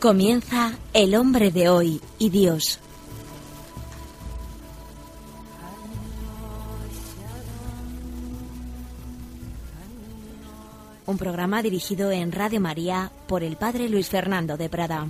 [0.00, 2.78] Comienza El hombre de hoy y Dios.
[11.04, 15.08] Un programa dirigido en Radio María por el Padre Luis Fernando de Prada.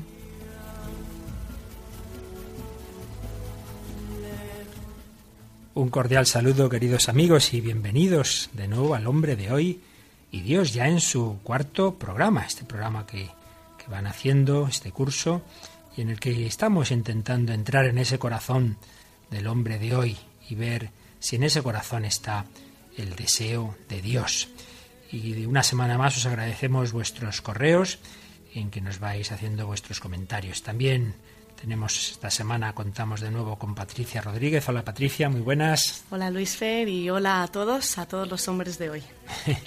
[5.75, 9.81] Un cordial saludo queridos amigos y bienvenidos de nuevo al hombre de hoy
[10.31, 13.38] y Dios ya en su cuarto programa, este programa que
[13.91, 15.43] van haciendo este curso
[15.97, 18.77] y en el que estamos intentando entrar en ese corazón
[19.31, 20.17] del hombre de hoy
[20.49, 22.47] y ver si en ese corazón está
[22.97, 24.49] el deseo de Dios.
[25.11, 27.99] Y de una semana más os agradecemos vuestros correos
[28.55, 30.63] en que nos vais haciendo vuestros comentarios.
[30.63, 31.15] También
[31.61, 34.69] tenemos esta semana, contamos de nuevo con Patricia Rodríguez.
[34.69, 36.05] Hola Patricia, muy buenas.
[36.11, 39.03] Hola Luis Fer y hola a todos, a todos los hombres de hoy.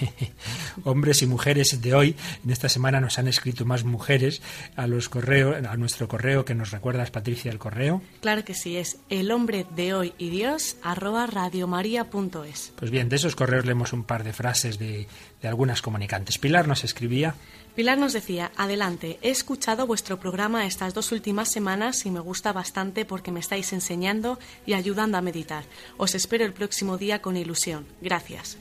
[0.85, 2.15] hombres y mujeres de hoy.
[2.43, 4.41] En esta semana nos han escrito más mujeres
[4.75, 8.01] a los correos, a nuestro correo que nos recuerdas Patricia el correo.
[8.21, 12.73] Claro que sí, es el hombre de hoy y Dios arroba radiomaria.es.
[12.75, 15.07] Pues bien, de esos correos leemos un par de frases de,
[15.41, 16.37] de algunas comunicantes.
[16.37, 17.35] Pilar nos escribía
[17.75, 22.51] Pilar nos decía, adelante, he escuchado vuestro programa estas dos últimas semanas y me gusta
[22.51, 25.63] bastante porque me estáis enseñando y ayudando a meditar.
[25.97, 27.85] Os espero el próximo día con ilusión.
[28.01, 28.57] Gracias.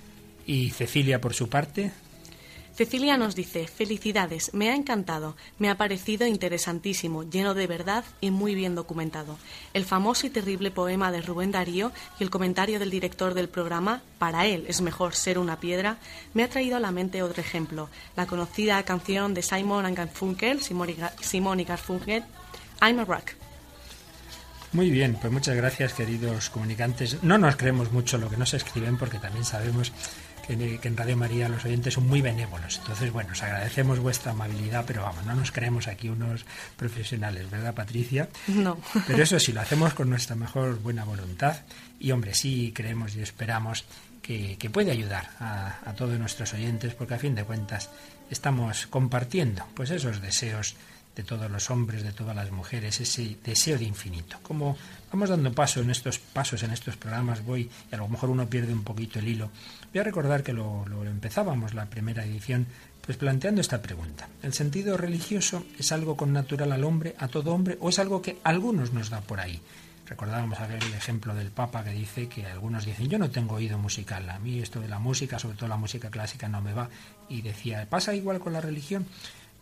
[0.47, 1.91] ¿Y Cecilia por su parte?
[2.81, 8.31] Cecilia nos dice, felicidades, me ha encantado, me ha parecido interesantísimo, lleno de verdad y
[8.31, 9.36] muy bien documentado.
[9.75, 14.01] El famoso y terrible poema de Rubén Darío y el comentario del director del programa,
[14.19, 15.98] para él es mejor ser una piedra,
[16.33, 21.61] me ha traído a la mente otro ejemplo, la conocida canción de Simon Garfunkel, Simon
[21.61, 22.25] y Garfunkel,
[22.81, 23.33] I'm a Rock.
[24.73, 27.24] Muy bien, pues muchas gracias queridos comunicantes.
[27.24, 29.92] No nos creemos mucho lo que nos escriben porque también sabemos
[30.56, 32.78] que, en Radio María los oyentes son muy benévolos.
[32.78, 36.44] Entonces, bueno, os agradecemos vuestra amabilidad, pero vamos, no nos creemos aquí unos
[36.77, 38.28] profesionales, ¿verdad, Patricia?
[38.48, 38.78] No.
[39.06, 41.61] Pero eso sí, lo hacemos con nuestra mejor buena voluntad
[41.98, 43.84] y, hombre, sí creemos y esperamos
[44.22, 47.90] que, puede ayudar a, a todos nuestros oyentes, porque a fin de cuentas
[48.30, 50.77] estamos compartiendo pues esos deseos
[51.17, 54.38] de todos los hombres, de todas las mujeres, ese deseo de infinito.
[54.42, 54.77] Como
[55.12, 58.48] vamos dando paso en estos pasos, en estos programas, voy, y a lo mejor uno
[58.48, 59.50] pierde un poquito el hilo,
[59.92, 62.67] voy a recordar que lo, lo empezábamos la primera edición,
[63.05, 64.28] pues planteando esta pregunta.
[64.42, 68.23] ¿El sentido religioso es algo con natural al hombre, a todo hombre, o es algo
[68.23, 69.61] que algunos nos da por ahí?
[70.11, 73.79] Recordábamos ver el ejemplo del Papa que dice que algunos dicen, yo no tengo oído
[73.79, 76.90] musical, a mí esto de la música, sobre todo la música clásica, no me va.
[77.29, 79.06] Y decía, ¿pasa igual con la religión?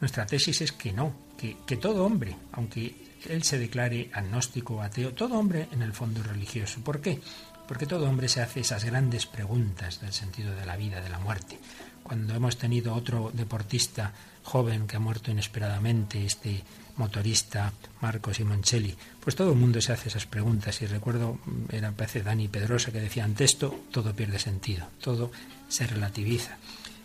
[0.00, 2.94] Nuestra tesis es que no, que, que todo hombre, aunque
[3.28, 6.81] él se declare agnóstico o ateo, todo hombre en el fondo es religioso.
[6.81, 7.21] ¿Por qué?
[7.69, 11.19] Porque todo hombre se hace esas grandes preguntas del sentido de la vida, de la
[11.19, 11.61] muerte.
[12.03, 16.65] Cuando hemos tenido otro deportista joven que ha muerto inesperadamente, este
[16.97, 17.71] motorista
[18.01, 21.39] Marco Simoncelli, pues todo el mundo se hace esas preguntas y recuerdo,
[21.71, 25.31] era parece Dani Pedrosa que decía ante esto todo pierde sentido, todo
[25.69, 26.56] se relativiza.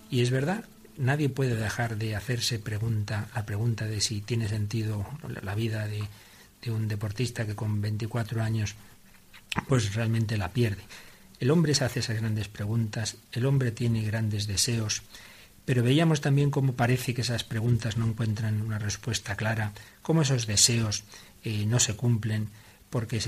[0.09, 0.63] Y es verdad,
[0.97, 5.05] nadie puede dejar de hacerse pregunta, la pregunta de si tiene sentido
[5.41, 8.75] la vida de un deportista que con 24 años
[9.67, 10.83] pues realmente la pierde.
[11.39, 15.01] El hombre se hace esas grandes preguntas, el hombre tiene grandes deseos,
[15.65, 20.47] pero veíamos también cómo parece que esas preguntas no encuentran una respuesta clara, cómo esos
[20.47, 21.03] deseos
[21.43, 22.49] eh, no se cumplen,
[22.89, 23.19] porque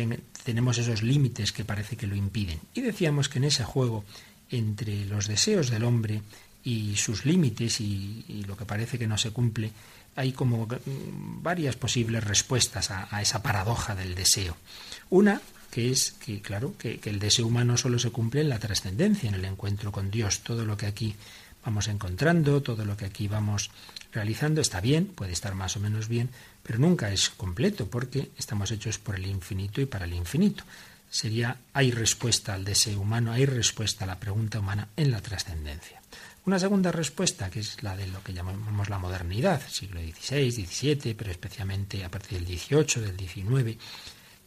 [0.44, 2.60] tenemos esos límites que parece que lo impiden.
[2.74, 4.06] Y decíamos que en ese juego
[4.52, 6.22] entre los deseos del hombre
[6.64, 9.72] y sus límites y, lo que parece que no se cumple,
[10.16, 10.68] hay como
[11.42, 14.56] varias posibles respuestas a, esa paradoja del deseo.
[15.10, 15.42] Una
[15.76, 19.36] que es que, claro, que, el deseo humano solo se cumple en la trascendencia, en
[19.36, 20.40] el encuentro con Dios.
[20.40, 21.18] Todo lo que aquí
[21.66, 23.72] vamos encontrando, todo lo que aquí vamos
[24.14, 26.30] realizando está bien, puede estar más o menos bien,
[26.64, 30.64] pero nunca es completo porque estamos hechos por el infinito y para el infinito.
[31.10, 36.02] Sería, hay respuesta al deseo humano, hay respuesta a la pregunta humana en la trascendencia.
[36.46, 41.16] Una segunda respuesta, que es la de lo que llamamos la modernidad, siglo XVI, XVII,
[41.16, 43.78] pero especialmente a partir del XVIII, del XIX,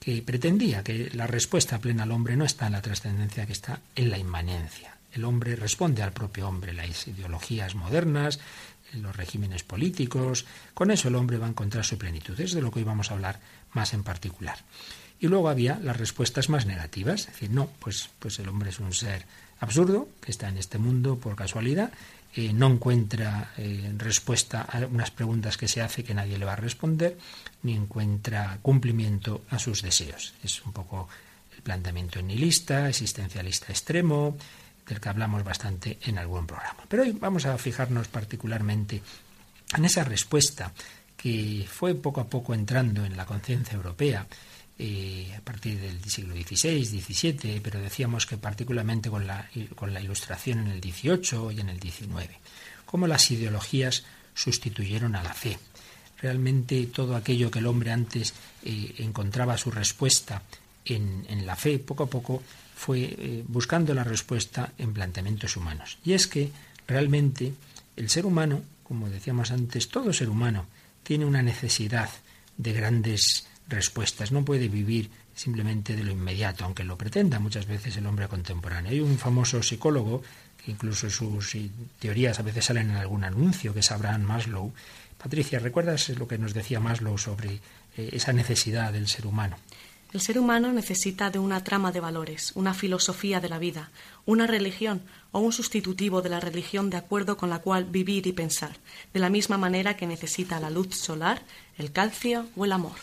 [0.01, 3.81] que pretendía que la respuesta plena al hombre no está en la trascendencia, que está
[3.97, 4.97] en la inmanencia.
[5.13, 8.39] El hombre responde al propio hombre, las ideologías modernas,
[8.95, 12.39] los regímenes políticos, con eso el hombre va a encontrar su plenitud.
[12.41, 13.41] Es de lo que hoy vamos a hablar
[13.73, 14.59] más en particular.
[15.21, 18.79] Y luego había las respuestas más negativas, es decir, no, pues, pues el hombre es
[18.79, 19.25] un ser
[19.61, 21.93] absurdo, que está en este mundo por casualidad,
[22.35, 26.53] eh, no encuentra eh, respuesta a unas preguntas que se hace que nadie le va
[26.53, 27.19] a responder,
[27.63, 30.35] ni encuentra cumplimiento a sus deseos.
[30.43, 31.09] Es un poco
[31.57, 34.37] el planteamiento nihilista, existencialista extremo,
[34.87, 36.85] del que hablamos bastante en algún programa.
[36.89, 39.03] Pero hoy vamos a fijarnos particularmente
[39.77, 40.73] en esa respuesta
[41.17, 44.27] que fue poco a poco entrando en la conciencia europea
[44.79, 50.01] eh, a partir del siglo XVI, XVII, pero decíamos que particularmente con la, con la
[50.01, 52.31] ilustración en el XVIII y en el XIX,
[52.87, 54.05] cómo las ideologías
[54.35, 55.59] sustituyeron a la fe.
[56.21, 58.35] Realmente todo aquello que el hombre antes
[58.65, 60.43] eh, encontraba su respuesta
[60.85, 62.43] en, en, la fe, poco a poco
[62.75, 65.99] fue eh, buscando la respuesta en planteamientos humanos.
[66.05, 66.51] Y es que
[66.87, 67.53] realmente
[67.97, 70.67] el ser humano, como decíamos antes, todo ser humano
[71.03, 72.09] tiene una necesidad
[72.57, 77.97] de grandes respuestas, no puede vivir simplemente de lo inmediato, aunque lo pretenda muchas veces
[77.97, 78.91] el hombre contemporáneo.
[78.91, 80.23] Hay un famoso psicólogo,
[80.63, 81.57] que incluso sus
[81.99, 84.73] teorías a veces salen en algún anuncio, que es Abraham Maslow.
[85.19, 87.55] Patricia, ¿recuerdas lo que nos decía Maslow sobre
[87.97, 89.57] eh, esa necesidad del ser humano?
[90.13, 93.91] El ser humano necesita de una trama de valores, una filosofía de la vida,
[94.25, 98.33] una religión o un sustitutivo de la religión de acuerdo con la cual vivir y
[98.33, 98.77] pensar,
[99.13, 101.43] de la misma manera que necesita la luz solar,
[101.77, 102.97] el calcio o el amor.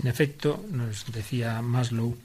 [0.00, 2.16] En efecto, nos decía Maslow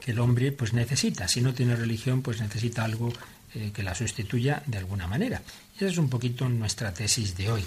[0.00, 3.12] que el hombre pues necesita, si no tiene religión, pues necesita algo
[3.54, 5.42] eh, que la sustituya de alguna manera.
[5.74, 7.64] Y esa es un poquito nuestra tesis de hoy.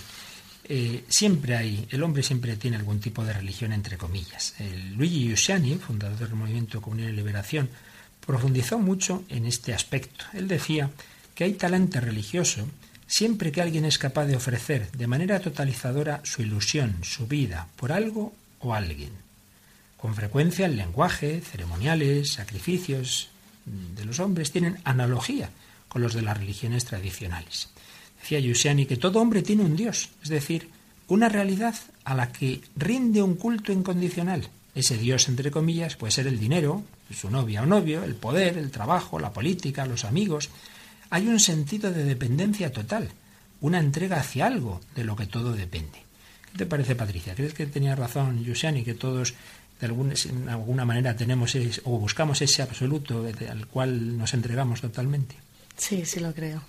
[0.70, 4.54] Eh, siempre hay, el hombre siempre tiene algún tipo de religión entre comillas.
[4.60, 7.70] El Luigi Giussani, fundador del movimiento Comunidad y Liberación,
[8.26, 10.26] profundizó mucho en este aspecto.
[10.34, 10.92] Él decía
[11.36, 12.68] que hay talento religioso
[13.08, 17.94] siempre que alguien es capaz de ofrecer de manera totalizadora su ilusión, su vida, por
[17.94, 19.12] algo o alguien.
[19.96, 23.30] Con frecuencia el lenguaje, ceremoniales, sacrificios
[23.66, 25.50] de los hombres tienen analogía
[25.88, 27.70] con los de las religiones tradicionales.
[28.22, 30.70] Decía Giussiani que todo hombre tiene un Dios, es decir,
[31.08, 34.50] una realidad a la que rinde un culto incondicional.
[34.76, 38.72] Ese Dios, entre comillas, puede ser el dinero, su novia o novio, el poder, el
[38.72, 40.50] trabajo, la política, los amigos.
[41.10, 43.10] Hay un sentido de dependencia total,
[43.62, 46.04] una entrega hacia algo de lo que todo depende.
[46.52, 47.34] ¿Qué te parece, Patricia?
[47.34, 49.34] ¿Crees que tenía razón Giussiani que todos
[49.80, 55.36] de alguna, manera tenemos o buscamos ese absoluto al cual nos entregamos totalmente?
[55.78, 56.62] Sí, sí lo creo.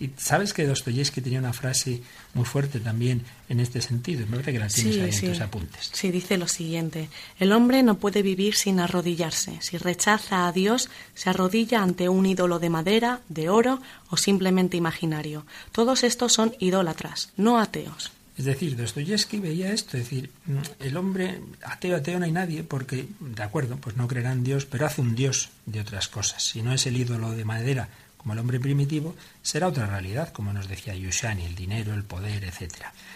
[0.00, 2.00] Y sabes que Dostoyevsky tenía una frase
[2.32, 4.22] muy fuerte también en este sentido.
[4.22, 5.90] Me parece que la tienes ahí en tus apuntes.
[5.92, 9.58] Sí, dice lo siguiente: El hombre no puede vivir sin arrodillarse.
[9.60, 14.78] Si rechaza a Dios, se arrodilla ante un ídolo de madera, de oro o simplemente
[14.78, 15.44] imaginario.
[15.70, 18.10] Todos estos son idólatras, no ateos.
[18.38, 20.30] Es decir, Dostoyevsky veía esto, es decir,
[20.78, 24.64] el hombre ateo, ateo no hay nadie, porque, de acuerdo, pues no creerá en Dios,
[24.64, 26.42] pero hace un Dios de otras cosas.
[26.42, 30.52] Si no es el ídolo de madera como el hombre primitivo, será otra realidad, como
[30.52, 32.74] nos decía Yushani, el dinero, el poder, etc.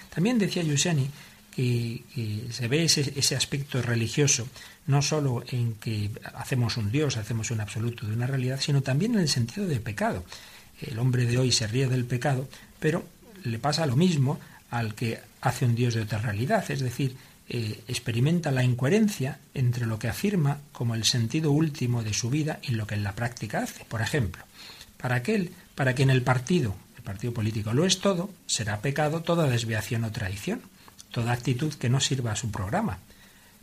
[0.09, 1.11] También decía Yushani
[1.55, 2.03] que,
[2.51, 4.49] se ve ese, aspecto religioso
[4.87, 9.12] no solo en que hacemos un Dios, hacemos un absoluto de una realidad, sino también
[9.12, 10.25] en el sentido de pecado.
[10.81, 12.49] El hombre de hoy se ríe del pecado,
[12.81, 13.05] pero
[13.45, 14.41] le pasa lo mismo
[14.71, 17.15] al que hace un Dios de otra realidad, es decir,
[17.47, 22.59] eh, experimenta la incoherencia entre lo que afirma como el sentido último de su vida
[22.62, 23.85] y lo que en la práctica hace.
[23.85, 24.43] Por ejemplo,
[25.05, 29.47] para aquel, para quien el partido, el partido político lo es todo, será pecado toda
[29.47, 30.62] desviación o traición,
[31.11, 33.00] toda actitud que no sirva a su programa.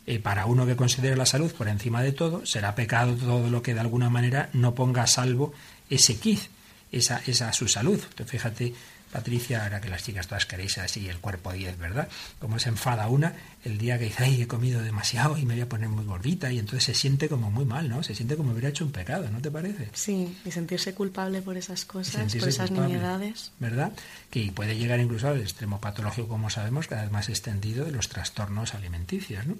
[0.05, 3.63] Eh, para uno que considere la salud por encima de todo, será pecado todo lo
[3.63, 5.51] que de alguna manera no ponga a salvo
[5.89, 6.51] ese quiz,
[6.91, 7.99] esa, esa su salud.
[7.99, 8.75] Entonces, fíjate
[9.11, 12.07] Patricia, ahora que las chicas todas queréis así el cuerpo 10, ¿verdad?
[12.39, 15.61] Como se enfada una el día que dice, ay, he comido demasiado y me voy
[15.61, 18.01] a poner muy gordita y entonces se siente como muy mal, ¿no?
[18.03, 19.89] Se siente como hubiera hecho un pecado, ¿no te parece?
[19.93, 23.51] Sí, y sentirse culpable por esas cosas, por esas nimiedades.
[23.59, 23.91] ¿Verdad?
[24.29, 28.09] Que puede llegar incluso al extremo patológico, como sabemos, cada vez más extendido de los
[28.09, 29.55] trastornos alimenticios, ¿no?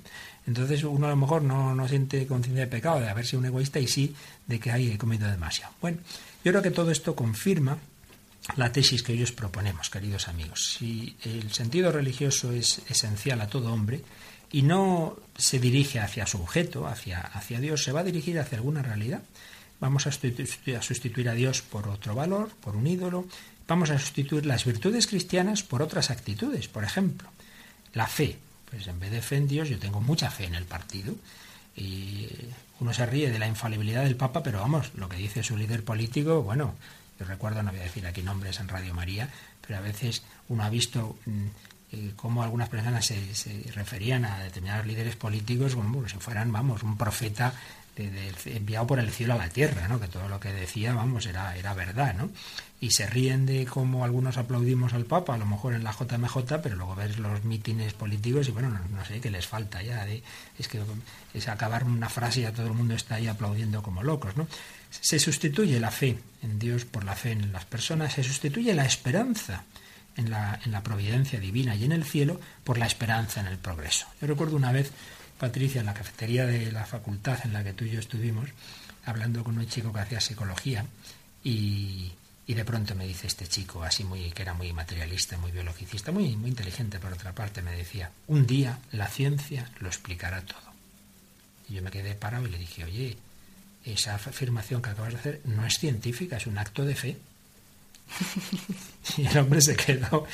[0.47, 3.45] Entonces uno a lo mejor no, no siente conciencia de pecado, de haber sido un
[3.45, 4.15] egoísta y sí
[4.47, 5.73] de que, ay, he comido demasiado.
[5.81, 5.99] Bueno,
[6.43, 7.77] yo creo que todo esto confirma
[8.55, 10.77] la tesis que hoy os proponemos, queridos amigos.
[10.77, 14.03] Si el sentido religioso es esencial a todo hombre
[14.51, 18.57] y no se dirige hacia su objeto, hacia, hacia Dios, se va a dirigir hacia
[18.57, 19.21] alguna realidad.
[19.79, 23.25] Vamos a sustituir a Dios por otro valor, por un ídolo.
[23.67, 26.67] Vamos a sustituir las virtudes cristianas por otras actitudes.
[26.67, 27.29] Por ejemplo,
[27.93, 28.37] la fe.
[28.69, 31.15] Pues en vez de fe en Dios, yo tengo mucha fe en el partido.
[31.75, 32.27] Y
[32.79, 35.83] uno se ríe de la infalibilidad del Papa, pero vamos, lo que dice su líder
[35.83, 36.75] político, bueno,
[37.21, 39.29] yo recuerdo, no voy a decir aquí nombres en Radio María,
[39.65, 41.45] pero a veces uno ha visto mm,
[41.91, 46.97] eh, cómo algunas personas se, referían a determinados líderes políticos como si fueran, vamos, un
[46.97, 47.53] profeta
[48.45, 49.99] enviado por el cielo a la tierra, ¿no?
[49.99, 52.31] que todo lo que decía, vamos, era, era verdad, ¿no?
[52.79, 56.61] Y se ríen de cómo algunos aplaudimos al Papa, a lo mejor en la JMJ,
[56.63, 60.07] pero luego ves los mítines políticos y bueno, no, sé qué les falta ya,
[60.57, 60.81] es que
[61.35, 64.47] es acabar una frase y ya todo el mundo está ahí aplaudiendo como locos, ¿no?
[64.91, 68.85] Se sustituye la fe en Dios por la fe en las personas, se sustituye la
[68.85, 69.63] esperanza
[70.17, 73.57] en la, en la providencia divina y en el cielo por la esperanza en el
[73.57, 74.07] progreso.
[74.19, 74.91] Yo recuerdo una vez,
[75.39, 78.49] Patricia, en la cafetería de la facultad en la que tú y yo estuvimos,
[79.05, 80.85] hablando con un chico que hacía psicología
[81.43, 82.11] y,
[82.45, 86.11] y de pronto me dice este chico, así muy, que era muy materialista, muy biologicista,
[86.11, 90.71] muy, muy inteligente por otra parte, me decía, un día la ciencia lo explicará todo.
[91.69, 93.17] Y yo me quedé parado y le dije, oye,
[93.85, 97.17] esa afirmación que acabas de hacer no es científica, es un acto de fe.
[99.17, 100.25] y el hombre se quedó,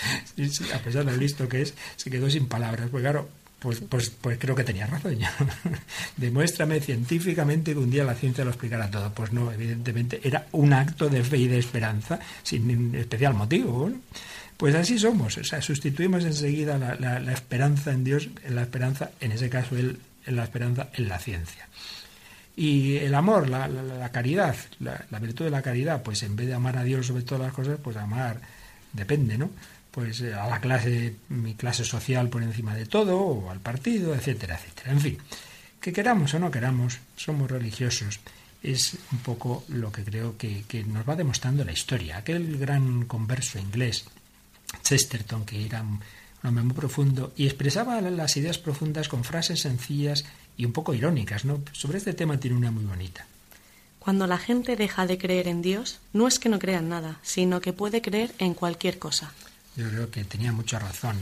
[0.73, 2.89] a pesar de lo listo que es, se quedó sin palabras.
[2.89, 5.17] Pues claro, pues, pues, pues creo que tenía razón.
[6.17, 9.11] Demuéstrame científicamente que un día la ciencia lo explicará todo.
[9.13, 13.91] Pues no, evidentemente era un acto de fe y de esperanza sin especial motivo.
[14.57, 19.11] Pues así somos, o sea, sustituimos enseguida la, la, esperanza en Dios, en la esperanza,
[19.19, 21.67] en ese caso, en la esperanza en la ciencia.
[22.59, 26.55] Y el amor, la, la caridad, la, virtud de la caridad, pues en vez de
[26.55, 28.41] amar a Dios sobre todas las cosas, pues amar
[28.93, 29.51] depende, ¿no?
[29.91, 34.15] Pues eh, a la clase, mi clase social por encima de todo, o al partido,
[34.15, 34.91] etcétera, etcétera.
[34.91, 35.17] En fin,
[35.79, 38.19] que queramos o no queramos, somos religiosos.
[38.63, 42.17] Es un poco lo que creo que, que nos va demostrando la historia.
[42.17, 44.05] Aquel gran converso inglés,
[44.81, 46.01] Chesterton, que era un
[46.43, 50.25] hombre muy profundo y expresaba las ideas profundas con frases sencillas
[50.57, 51.61] y un poco irónicas, ¿no?
[51.71, 53.25] Sobre este tema tiene una muy bonita.
[53.99, 57.19] Cuando la gente deja de creer en Dios, no es que no crea en nada,
[57.23, 59.31] sino que puede creer en cualquier cosa.
[59.75, 61.17] Yo creo que tenía mucha razón,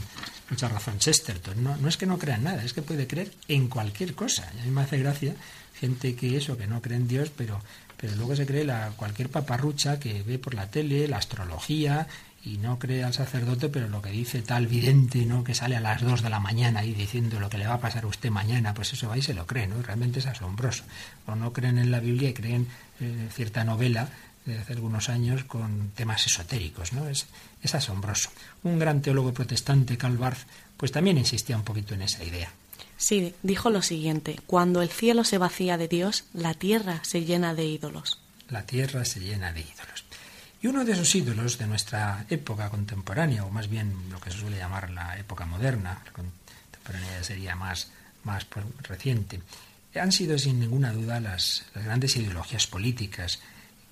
[0.48, 1.62] mucha razón Chesterton.
[1.62, 4.50] No, no es que no crea en nada, es que puede creer en cualquier cosa.
[4.56, 5.34] Y a mí me hace gracia
[5.78, 7.60] gente que eso, que no cree en Dios, pero,
[7.96, 12.06] pero luego se cree la, cualquier paparrucha que ve por la tele, la astrología,
[12.46, 15.42] y no cree al sacerdote, pero lo que dice tal vidente, ¿no?
[15.42, 17.80] que sale a las dos de la mañana y diciendo lo que le va a
[17.80, 19.82] pasar a usted mañana, pues eso va y se lo cree, ¿no?
[19.82, 20.84] realmente es asombroso.
[21.26, 22.68] O no creen en la Biblia y creen
[23.00, 24.08] en cierta novela
[24.44, 27.08] de hace algunos años con temas esotéricos, ¿no?
[27.08, 27.26] Es,
[27.62, 28.30] es asombroso.
[28.62, 32.52] Un gran teólogo protestante, Karl Barth, pues también insistía un poquito en esa idea.
[32.96, 37.54] Sí, dijo lo siguiente, cuando el cielo se vacía de Dios, la tierra se llena
[37.54, 38.20] de ídolos.
[38.48, 40.05] La tierra se llena de ídolos.
[40.66, 44.38] Y uno de esos ídolos de nuestra época contemporánea, o más bien lo que se
[44.38, 47.92] suele llamar la época moderna, la contemporánea sería más,
[48.24, 49.40] más pues, reciente,
[49.94, 53.38] han sido sin ninguna duda las, las, grandes ideologías políticas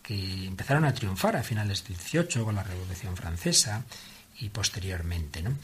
[0.03, 3.85] que empezaron a triunfar a finales del XVIII con la Revolución Francesa
[4.41, 5.43] y posteriormente.
[5.43, 5.55] ¿no?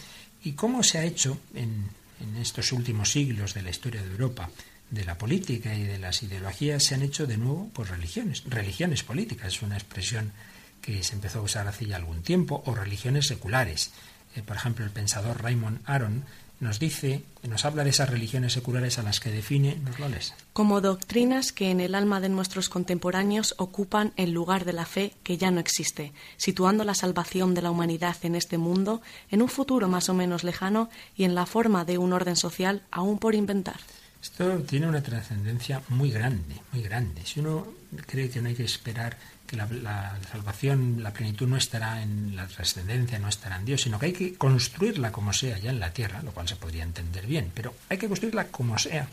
[0.44, 1.90] ¿Y cómo se ha hecho en,
[2.20, 4.48] en estos últimos siglos de la historia de Europa?
[4.90, 9.04] de la política y de las ideologías se han hecho de nuevo pues religiones, religiones
[9.04, 10.32] políticas, es una expresión
[10.80, 13.90] que se empezó a usar hace ya algún tiempo, o religiones seculares.
[14.36, 16.24] Eh, por ejemplo, el pensador Raymond Aron
[16.60, 20.06] nos dice, nos habla de esas religiones seculares a las que define, ¿nos lo
[20.52, 25.14] Como doctrinas que en el alma de nuestros contemporáneos ocupan el lugar de la fe
[25.22, 29.48] que ya no existe, situando la salvación de la humanidad en este mundo, en un
[29.48, 33.34] futuro más o menos lejano y en la forma de un orden social aún por
[33.34, 33.80] inventar.
[34.22, 37.22] Esto tiene una trascendencia muy grande, muy grande.
[37.24, 37.68] Si uno
[38.06, 39.16] cree que no hay que esperar
[39.50, 43.98] que la, salvación, la plenitud no estará en la trascendencia, no estará en Dios, sino
[43.98, 47.26] que hay que construirla como sea ya en la tierra, lo cual se podría entender
[47.26, 49.08] bien, pero hay que construirla como sea.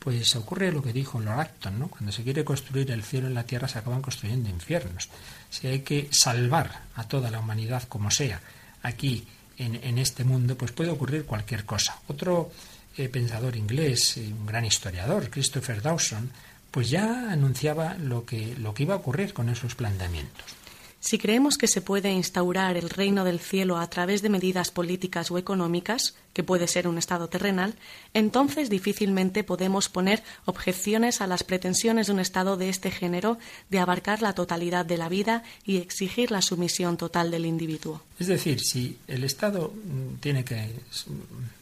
[0.00, 1.88] Pues ocurre lo que dijo Lord Acton, ¿no?
[1.88, 5.08] Cuando se quiere construir el cielo en la tierra se acaban construyendo infiernos.
[5.50, 8.40] Si hay que salvar a toda la humanidad como sea
[8.82, 9.26] aquí
[9.58, 11.98] en, en este mundo, pues puede ocurrir cualquier cosa.
[12.08, 12.50] Otro
[12.96, 16.30] eh, pensador inglés, eh, un gran historiador, Christopher Dawson,
[16.70, 20.59] pues ya anunciaba lo que, lo que iba a ocurrir con esos planteamientos.
[21.00, 25.30] Si creemos que se puede instaurar el reino del cielo a través de medidas políticas
[25.30, 27.74] o económicas, que puede ser un estado terrenal,
[28.12, 33.38] entonces difícilmente podemos poner objeciones a las pretensiones de un estado de este género
[33.70, 38.02] de abarcar la totalidad de la vida y exigir la sumisión total del individuo.
[38.18, 40.68] Es decir, si el Estado mm, tiene que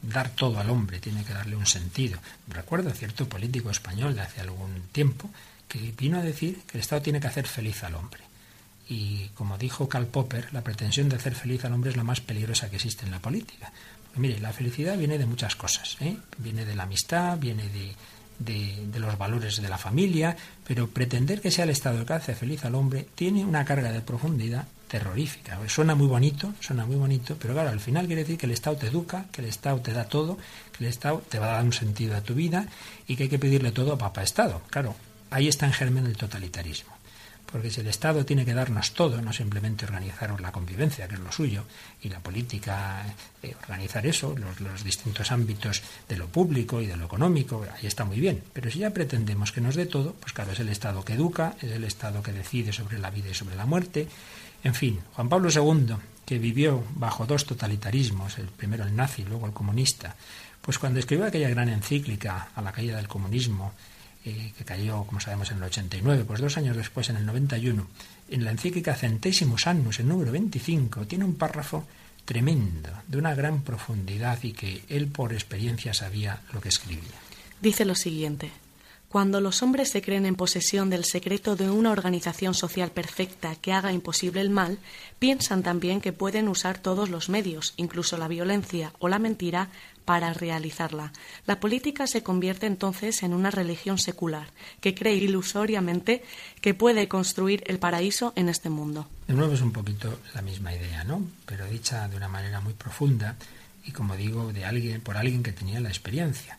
[0.03, 2.19] dar todo al hombre, tiene que darle un sentido.
[2.49, 5.31] Recuerdo a cierto político español de hace algún tiempo
[5.69, 8.28] que vino a decir que el Estado tiene que hacer feliz al hombre
[8.89, 12.21] y como dijo Karl Popper, la pretensión de hacer feliz al hombre es la más
[12.21, 13.71] peligrosa que existe en la política.
[14.17, 15.97] mire, la felicidad viene de muchas cosas.
[16.01, 16.17] ¿eh?
[16.39, 17.95] Viene de la amistad, viene de,
[18.39, 22.35] de, los valores de la familia, pero pretender que sea el Estado el que hace
[22.35, 25.59] feliz al hombre tiene una carga de profundidad terrorífica.
[25.69, 28.77] Suena muy bonito, suena muy bonito, pero claro, al final quiere decir que el Estado
[28.77, 30.39] te educa, que el Estado te da todo,
[30.73, 32.67] que el Estado te va a dar un sentido a tu vida
[33.07, 34.63] y que hay que pedirle todo a papá Estado.
[34.71, 34.97] Claro,
[35.31, 36.98] ahí está en germen el totalitarismo.
[37.51, 41.21] Porque si el Estado tiene que darnos todo, no simplemente organizar la convivencia, que es
[41.21, 41.65] lo suyo,
[42.03, 43.07] y la política,
[43.43, 47.87] eh, organizar eso, los, los, distintos ámbitos de lo público y de lo económico, ahí
[47.87, 48.43] está muy bien.
[48.53, 51.57] Pero si ya pretendemos que nos dé todo, pues claro, es el Estado que educa,
[51.63, 54.09] es el Estado que decide sobre la vida y sobre la muerte.
[54.63, 55.95] En fin, Juan Pablo II,
[56.27, 60.15] que vivió bajo dos totalitarismos, el primero el nazi, luego el comunista,
[60.61, 63.73] pues cuando escribió aquella gran encíclica a la caída del comunismo,
[64.25, 67.87] eh, que cayó, como sabemos, en el 89, pues dos años después, en el 91,
[68.31, 71.87] en la encíclica Centésimos Annus, el número 25, tiene un párrafo
[72.25, 77.17] tremendo, de una gran profundidad y que él por experiencia sabía lo que escribía.
[77.63, 78.51] Dice lo siguiente.
[79.09, 83.73] Cuando los hombres se creen en posesión del secreto de una organización social perfecta que
[83.73, 84.79] haga imposible el mal,
[85.19, 89.71] piensan también que pueden usar todos los medios, incluso la violencia o la mentira,
[90.05, 91.13] para realizarla.
[91.47, 94.49] La política se convierte entonces en una religión secular,
[94.81, 96.23] que cree ilusoriamente
[96.61, 99.07] que puede construir el paraíso en este mundo.
[99.27, 101.23] De nuevo es un poquito la misma idea, ¿no?
[101.47, 103.37] Pero dicha de una manera muy profunda
[103.85, 106.58] y, como digo, de alguien, por alguien que tenía la experiencia.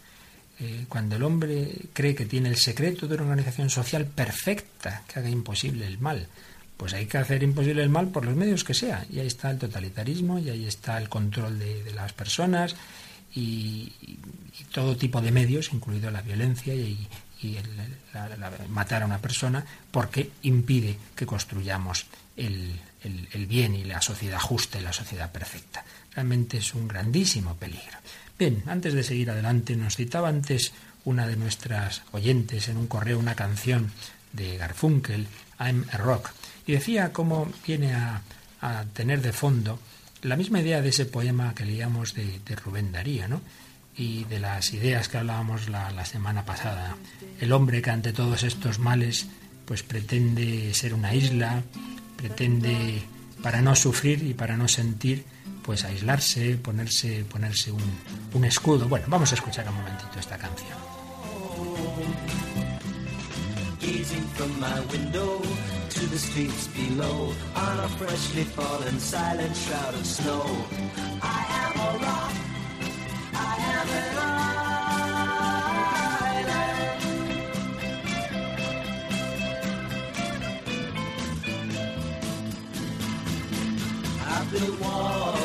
[0.62, 5.20] Eh, cuando el hombre cree que tiene el secreto de una organización social perfecta que
[5.20, 6.28] haga imposible el mal,
[6.76, 9.06] pues hay que hacer imposible el mal por los medios que sea.
[9.10, 12.76] Y ahí está el totalitarismo, y ahí está el control de, las personas
[13.36, 13.92] y,
[14.74, 17.08] todo tipo de medios, incluido la violencia y,
[18.70, 24.78] matar a una persona, porque impide que construyamos el, el bien y la sociedad justa
[24.78, 25.86] y la sociedad perfecta.
[26.14, 27.98] Realmente es un grandísimo peligro.
[28.40, 30.72] Bien, antes de seguir adelante, nos citaba antes
[31.04, 33.92] una de nuestras oyentes en un correo una canción
[34.32, 35.28] de Garfunkel,
[35.60, 36.32] I'm a Rock,
[36.66, 38.22] y decía cómo viene a,
[38.94, 39.78] tener de fondo
[40.22, 43.42] la misma idea de ese poema que leíamos de, Rubén Darío, ¿no?
[43.98, 46.96] y de las ideas que hablábamos la, la, semana pasada.
[47.42, 49.28] El hombre que ante todos estos males
[49.66, 51.62] pues pretende ser una isla,
[52.16, 53.02] pretende
[53.44, 55.26] para no sufrir y para no sentir
[55.70, 57.84] pues aislarse, ponerse, ponerse un,
[58.34, 58.88] un escudo.
[58.88, 60.76] Bueno, vamos a escuchar un momentito esta canción.
[63.80, 65.40] Gazing from my window
[65.90, 70.42] to the streets below on a freshly fallen silent shroud of snow.
[71.22, 72.34] I am a rock,
[73.36, 74.18] I am an
[76.36, 76.66] island.
[84.26, 85.39] I built walls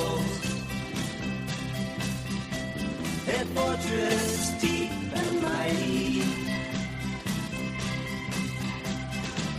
[3.55, 6.23] fortress deep and mighty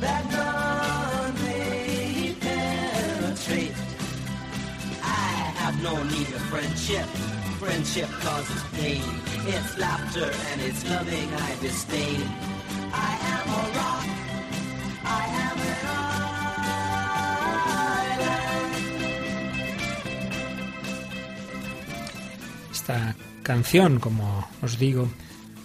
[0.01, 3.75] that none may penetrate.
[5.01, 5.29] I
[5.61, 7.05] have no need of friendship.
[7.63, 9.03] Friendship causes pain.
[9.47, 12.21] It's laughter and it's loving I disdain.
[12.91, 13.94] I am a rock.
[23.45, 25.07] Canción, como os digo,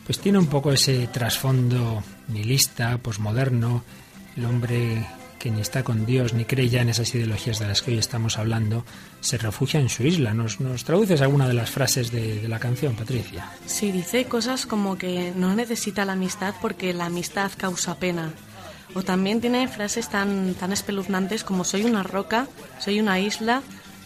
[0.04, 3.82] pues tiene un poco ese trasfondo nihilista, posmoderno,
[4.36, 5.06] el hombre
[5.38, 7.98] que ni está con Dios ni cree ya en esas ideologías de las que hoy
[7.98, 8.84] estamos hablando,
[9.22, 10.34] se refugia en su isla.
[10.34, 13.50] ¿Nos, traduces alguna de las frases de, de, la canción, Patricia?
[13.64, 18.34] Sí, dice cosas como que no necesita la amistad porque la amistad causa pena.
[18.94, 22.46] O también tiene frases tan, tan espeluznantes como soy una roca,
[22.78, 23.62] soy una isla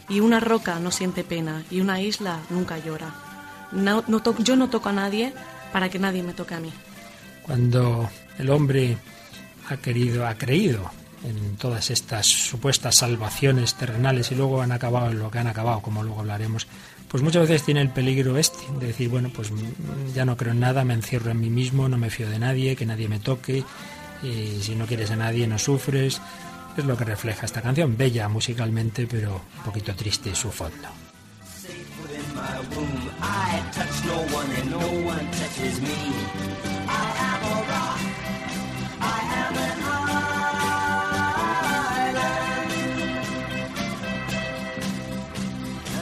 [0.08, 3.23] y una roca no siente pena y una isla nunca llora.
[3.74, 4.04] No,
[4.38, 5.32] yo no toco a nadie
[5.72, 6.72] para que nadie me toque a mí.
[7.42, 8.08] Cuando
[8.38, 8.96] el hombre
[9.68, 10.90] ha querido, ha creído
[11.24, 15.80] en todas estas supuestas salvaciones terrenales y luego han acabado en lo que han acabado,
[15.80, 16.66] como luego hablaremos,
[17.08, 19.50] pues muchas veces tiene el peligro este, de decir, bueno, pues
[20.14, 22.76] ya no creo en nada, me encierro en mí mismo, no me fío de nadie,
[22.76, 23.64] que nadie me toque,
[24.22, 26.20] y si no quieres a nadie no sufres.
[26.76, 30.88] Es lo que refleja esta canción, bella musicalmente, pero un poquito triste su fondo.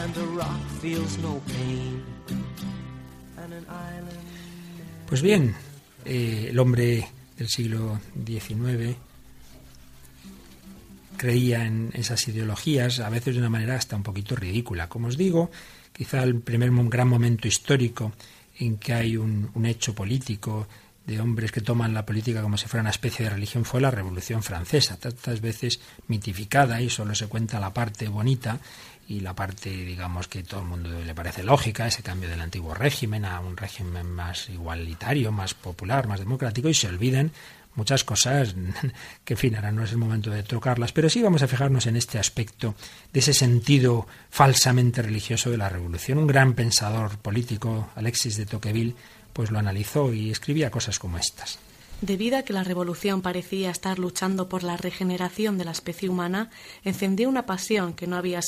[0.03, 0.61] And a rock.
[0.81, 2.03] Feels no pain.
[5.07, 5.55] Pues bien,
[6.05, 8.97] eh, el hombre del siglo XIX
[11.17, 14.89] creía en esas ideologías, a veces de una manera hasta un poquito ridícula.
[14.89, 15.51] Como os digo,
[15.93, 18.13] quizá el primer gran momento histórico
[18.59, 20.69] en que hay un, hecho político
[21.07, 23.91] de hombres que toman la política como si fuera una especie de religión fue la
[23.91, 28.61] Revolución Francesa, tantas veces mitificada y solo se cuenta la parte bonita
[29.09, 32.73] y la parte, digamos, que todo el mundo le parece lógica, ese cambio del antiguo
[32.73, 37.33] régimen a un régimen más igualitario, más popular, más democrático, y se olviden
[37.75, 38.55] muchas cosas
[39.25, 41.87] que, en fin, ahora no es el momento de tocarlas, pero sí vamos a fijarnos
[41.87, 42.75] en este aspecto
[43.13, 46.19] de ese sentido falsamente religioso de la revolución.
[46.19, 48.95] Un gran pensador político, Alexis de Tocqueville,
[49.33, 51.59] pues lo analizó y escribía cosas como estas.
[52.03, 56.51] Debido a que la revolución parecía estar luchando por la regeneración de la especie humana,
[56.83, 58.43] encendió una pasión que no, había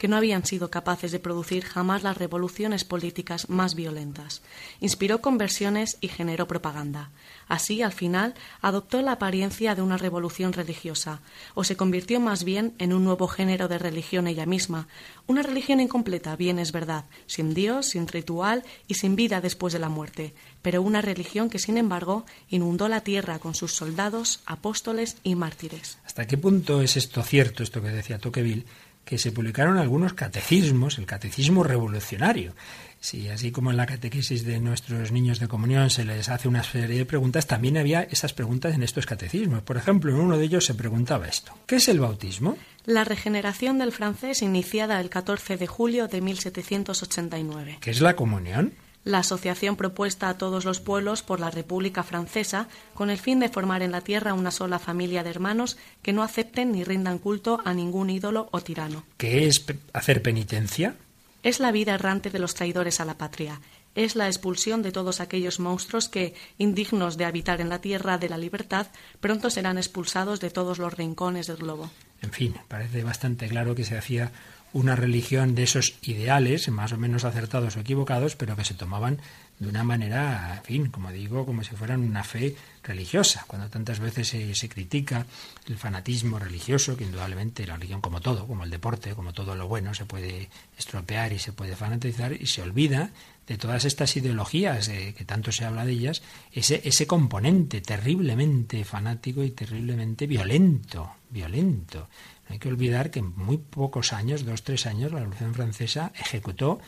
[0.00, 4.40] que no habían sido capaces de producir jamás las revoluciones políticas más violentas.
[4.80, 7.10] Inspiró conversiones y generó propaganda.
[7.48, 11.20] Así, al final, adoptó la apariencia de una revolución religiosa,
[11.54, 14.88] o se convirtió más bien en un nuevo género de religión ella misma,
[15.26, 19.80] una religión incompleta, bien es verdad, sin Dios, sin ritual y sin vida después de
[19.80, 20.32] la muerte,
[20.62, 25.98] pero una religión que, sin embargo, inundó la tierra con sus soldados, apóstoles y mártires.
[26.06, 28.64] ¿Hasta qué punto es esto cierto, esto que decía Tocqueville,
[29.10, 32.54] que se publicaron algunos catecismos, el catecismo revolucionario?
[33.00, 36.62] Sí, así como en la catequesis de nuestros niños de comunión se les hace una
[36.62, 39.62] serie de preguntas, también había esas preguntas en estos catecismos.
[39.62, 41.52] Por ejemplo, en uno de ellos se preguntaba esto.
[41.66, 42.56] ¿Qué es el bautismo?
[42.86, 47.78] La regeneración del francés iniciada el 14 de julio de 1789.
[47.80, 48.74] ¿Qué es la comunión?
[49.04, 53.48] La asociación propuesta a todos los pueblos por la República Francesa con el fin de
[53.48, 57.62] formar en la tierra una sola familia de hermanos que no acepten ni rindan culto
[57.64, 59.04] a ningún ídolo o tirano.
[59.16, 60.96] ¿Qué es hacer penitencia?
[61.42, 63.60] Es la vida errante de los traidores a la patria.
[63.94, 68.28] Es la expulsión de todos aquellos monstruos que, indignos de habitar en la tierra de
[68.28, 68.86] la libertad,
[69.20, 71.90] pronto serán expulsados de todos los rincones del globo.
[72.22, 74.30] En fin, parece bastante claro que se hacía
[74.72, 79.18] una religión de esos ideales, más o menos acertados o equivocados, pero que se tomaban
[79.58, 83.44] de una manera, en fin, como digo, como si fueran una fe religiosa.
[83.46, 85.26] Cuando tantas veces se, se, critica
[85.66, 89.68] el fanatismo religioso, que indudablemente la religión, como todo, como el deporte, como todo lo
[89.68, 93.10] bueno, se puede estropear y se puede fanatizar, y se olvida
[93.46, 98.84] de todas estas ideologías, eh, que tanto se habla de ellas, ese, ese componente terriblemente
[98.84, 102.08] fanático y terriblemente violento, violento.
[102.50, 106.80] Hay que olvidar que en muy pocos años, dos, tres años, la Revolución Francesa ejecutó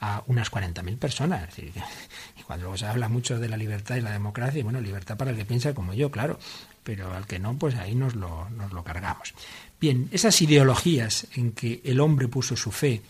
[0.00, 1.48] a unas 40.000 personas.
[1.58, 5.30] y cuando luego se habla mucho de la libertad y la democracia, bueno, libertad para
[5.30, 6.38] el que piensa como yo, claro,
[6.82, 9.32] pero al que no, pues ahí nos lo, nos lo cargamos.
[9.80, 13.02] Bien, esas ideologías en que el hombre puso su fe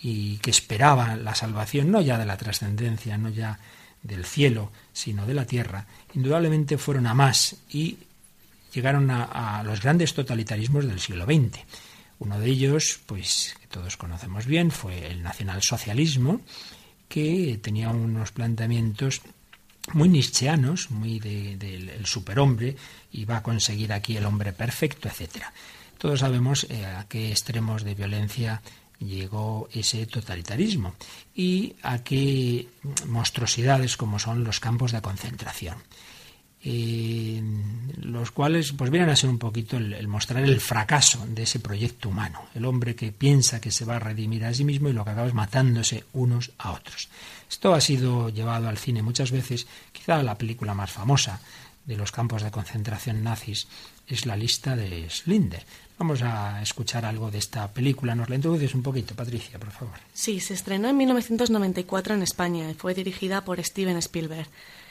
[0.00, 3.58] y que esperaba la salvación, no ya de la trascendencia, no ya
[4.02, 7.98] del cielo, sino de la tierra, indudablemente fueron a más y
[8.72, 11.60] llegaron a, los grandes totalitarismos del siglo XX.
[12.18, 16.40] Uno de ellos, pues que todos conocemos bien, fue el nacionalsocialismo,
[17.08, 19.22] que tenía unos planteamientos
[19.92, 22.76] muy nietzscheanos, muy del de, superhombre,
[23.12, 25.52] y va a conseguir aquí el hombre perfecto, etcétera.
[25.96, 28.62] Todos sabemos eh, a qué extremos de violencia
[29.00, 30.94] llegó ese totalitarismo
[31.34, 32.68] y a qué
[33.06, 35.76] monstruosidades como son los campos de concentración.
[36.64, 42.08] Los cuales pues vienen a ser un poquito el, mostrar el fracaso de ese proyecto
[42.08, 45.04] humano, el hombre que piensa que se va a redimir a sí mismo y lo
[45.04, 47.08] que acaba es matándose unos a otros.
[47.48, 51.40] Esto ha sido llevado al cine muchas veces, quizá la película más famosa
[51.86, 53.66] de los campos de concentración nazis
[54.06, 55.64] es la lista de Slinder.
[55.98, 58.14] Vamos a escuchar algo de esta película.
[58.14, 59.94] ¿Nos la introduces un poquito, Patricia, por favor?
[60.12, 64.48] Sí, se estrenó en 1994 en España y fue dirigida por Steven Spielberg.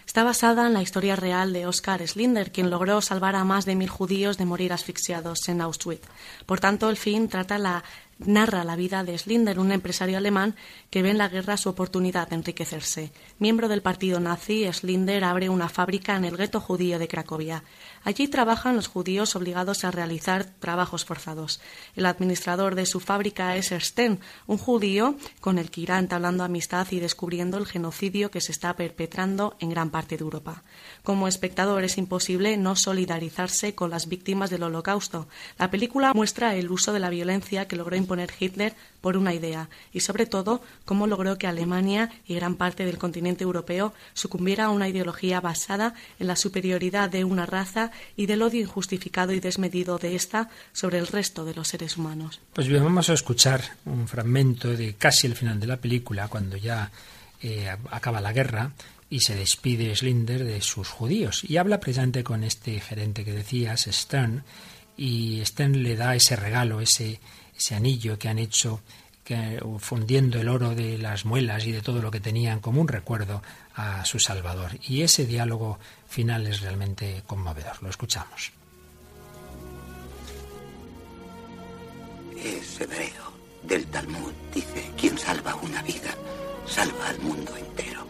[0.07, 3.75] Está basada en la historia real de Oskar Slinder, quien logró salvar a más de
[3.75, 6.07] mil judíos de morir asfixiados en Auschwitz.
[6.45, 7.83] Por tanto, el film trata la
[8.19, 10.55] narra la vida de Slinder, un empresario alemán
[10.89, 13.11] que ve en la guerra su oportunidad de enriquecerse.
[13.39, 17.63] Miembro del partido nazi, Slinder abre una fábrica en el gueto judío de Cracovia.
[18.03, 21.59] Allí trabajan los judíos obligados a realizar trabajos forzados.
[21.95, 26.87] El administrador de su fábrica es Ersten, un judío con el que irá entablando amistad
[26.91, 30.63] y descubriendo el genocidio que se está perpetrando en gran parte de Europa.
[31.03, 35.27] Como espectador es imposible no solidarizarse con las víctimas del Holocausto.
[35.57, 39.69] La película muestra el uso de la violencia que logró imponer Hitler por una idea
[39.91, 44.69] y, sobre todo, cómo logró que Alemania y gran parte del continente europeo sucumbiera a
[44.69, 49.97] una ideología basada en la superioridad de una raza y del odio injustificado y desmedido
[49.97, 52.39] de ésta sobre el resto de los seres humanos.
[52.53, 56.55] Pues bien, vamos a escuchar un fragmento de casi el final de la película, cuando
[56.55, 56.89] ya
[57.41, 58.71] eh, acaba la guerra
[59.09, 61.43] y se despide Slinder de sus judíos.
[61.43, 64.43] Y habla precisamente con este gerente que decías, Stern,
[64.97, 67.19] y Stern le da ese regalo, ese,
[67.57, 68.81] ese anillo que han hecho
[69.79, 73.41] fundiendo el oro de las muelas y de todo lo que tenían como un recuerdo
[73.75, 74.71] a su Salvador.
[74.87, 77.81] Y ese diálogo final es realmente conmovedor.
[77.83, 78.51] Lo escuchamos.
[82.37, 83.27] Es hebreo.
[83.63, 86.15] Del Talmud dice, quien salva una vida,
[86.65, 88.07] salva al mundo entero.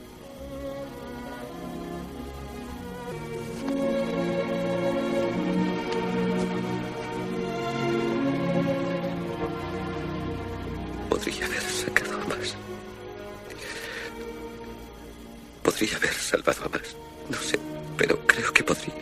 [15.78, 16.96] Podría haber salvado a más.
[17.30, 17.60] No sé,
[17.98, 18.96] pero creo que podría.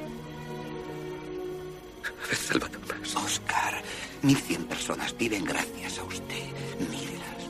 [2.25, 3.15] Haber salvado a más.
[3.15, 3.81] Oscar,
[4.21, 6.43] 1100 personas viven gracias a usted.
[6.91, 7.43] Mírelas.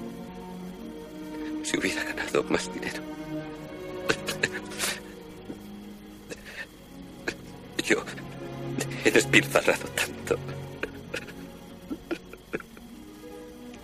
[1.64, 3.02] Si hubiera ganado más dinero.
[7.84, 8.06] Yo
[9.06, 10.38] he despilfarrado tanto.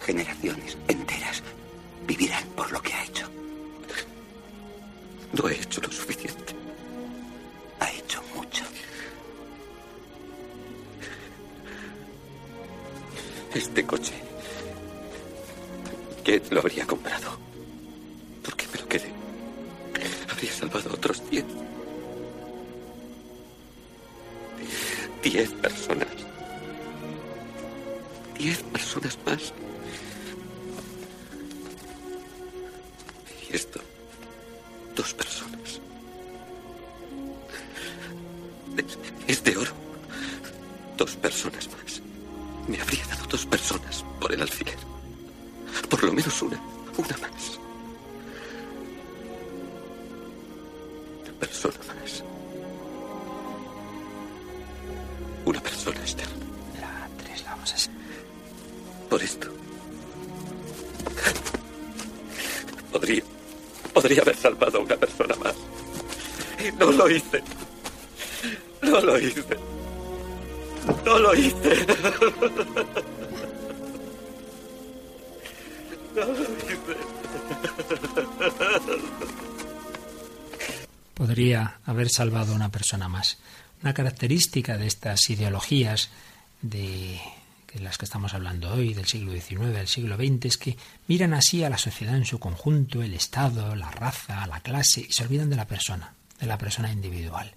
[0.02, 1.42] Generaciones enteras
[2.06, 3.41] vivirán por lo que ha hecho.
[5.34, 6.54] No he hecho lo suficiente.
[7.80, 8.64] Ha hecho mucho.
[13.54, 14.14] Este coche.
[16.24, 17.38] ¿Quién lo habría comprado?
[18.44, 19.12] ¿Por qué me lo quedé?
[20.30, 21.46] Habría salvado a otros diez.
[25.24, 26.08] Diez personas.
[28.38, 29.54] Diez personas más.
[35.02, 35.41] Dos.
[82.12, 83.38] Salvado a una persona más.
[83.82, 86.10] Una característica de estas ideologías
[86.62, 87.20] de
[87.74, 91.34] de las que estamos hablando hoy, del siglo XIX, del siglo XX, es que miran
[91.34, 95.24] así a la sociedad en su conjunto, el Estado, la raza, la clase, y se
[95.24, 97.56] olvidan de la persona, de la persona individual.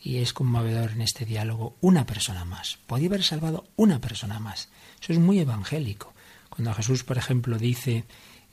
[0.00, 2.78] Y es conmovedor en este diálogo una persona más.
[2.86, 4.68] Podía haber salvado una persona más.
[5.00, 6.12] Eso es muy evangélico.
[6.50, 8.04] Cuando Jesús, por ejemplo, dice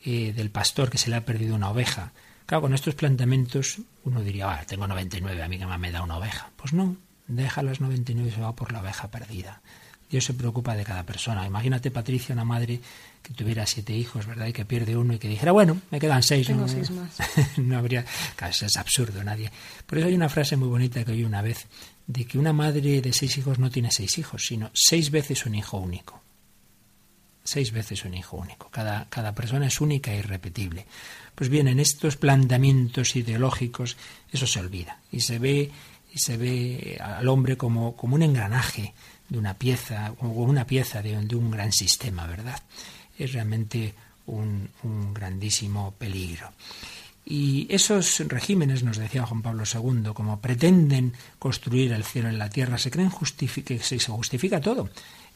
[0.06, 2.14] eh, del pastor que se le ha perdido una oveja,
[2.52, 6.18] Claro, con estos planteamientos uno diría, ah, tengo 99, a mí que me da una
[6.18, 6.50] oveja.
[6.58, 9.62] Pues no, deja las 99 y se va por la oveja perdida.
[10.10, 11.48] Dios se preocupa de cada persona.
[11.48, 12.82] Imagínate, Patricia, una madre
[13.24, 14.48] que tuviera siete hijos, ¿verdad?
[14.48, 16.48] Y que pierde uno y que dijera, bueno, me quedan seis.
[16.48, 17.16] Tengo no, seis más.
[17.58, 18.04] no habría...
[18.36, 19.50] Claro, eso es absurdo, nadie...
[19.86, 21.68] Por eso hay una frase muy bonita que oí una vez,
[22.06, 25.56] de que una madre de seis hijos no tiene seis hijos, sino seis veces un
[25.56, 26.22] hijo único.
[27.52, 28.70] Seis veces un hijo único.
[28.70, 30.86] Cada, cada persona es única e irrepetible.
[31.36, 33.98] Pues bien, en estos planteamientos ideológicos
[34.32, 35.70] eso se olvida y se ve,
[36.14, 38.94] y se ve al hombre como, como un engranaje
[39.28, 42.64] de una pieza, o una pieza de, de un gran sistema, ¿verdad?
[43.20, 43.96] Es realmente
[44.28, 44.70] un,
[45.14, 46.54] grandísimo peligro.
[47.26, 52.50] Y esos regímenes, nos decía Juan Pablo II, como pretenden construir el cielo en la
[52.50, 53.12] tierra, se creen
[53.66, 54.90] que se justifica todo.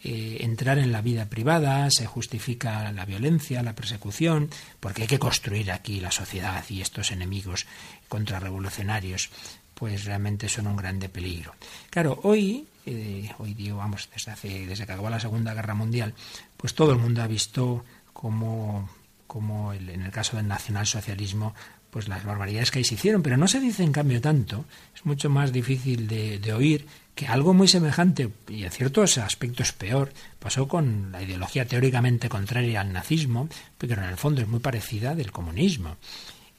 [0.07, 5.17] Eh, entrar en la vida privada, se justifica la violencia, la persecución, porque hay que
[5.17, 7.65] construir aquí la sociedad y estos enemigos
[8.07, 9.31] contrarrevolucionarios,
[9.73, 11.55] pues realmente son un grande peligro.
[11.89, 16.13] Claro, hoy, eh, hoy digo, vamos, desde, hace, desde que acabó la Segunda Guerra Mundial,
[16.55, 18.87] pues todo el mundo ha visto como,
[19.25, 21.55] como en el caso del nacionalsocialismo,
[21.95, 25.05] pues las barbaridades que ahí se hicieron, pero no se dice en cambio tanto, es
[25.05, 30.67] mucho más difícil de, oír que algo muy semejante y en ciertos aspectos peor pasó
[30.67, 35.31] con la ideología teóricamente contraria al nazismo, pero en el fondo es muy parecida del
[35.31, 35.95] comunismo,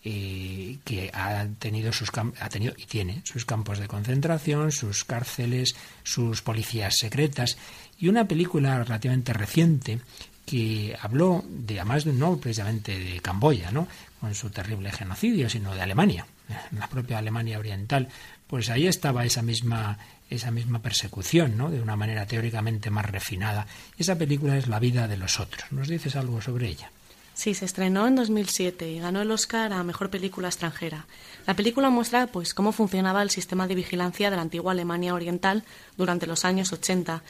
[0.02, 5.76] eh, que ha tenido sus ha tenido y tiene sus campos de concentración, sus cárceles,
[6.02, 7.58] sus policías secretas
[7.98, 10.00] y una película relativamente reciente
[10.46, 13.88] que habló de además no precisamente de Camboya, ¿no?
[14.20, 16.26] Con su terrible genocidio, sino de Alemania,
[16.72, 18.08] la propia Alemania oriental,
[18.46, 19.98] pues ahí estaba esa misma
[20.28, 21.70] esa misma persecución, ¿no?
[21.70, 23.66] De una manera teóricamente más refinada.
[23.96, 25.70] Esa película es La vida de los otros.
[25.70, 26.90] ¿Nos dices algo sobre ella?
[27.34, 31.06] Sí, se estrenó en 2007 y ganó el Oscar a Mejor Película Extranjera.
[31.46, 35.62] La película muestra pues cómo funcionaba el sistema de vigilancia de la antigua Alemania Oriental
[35.98, 37.22] durante los años 80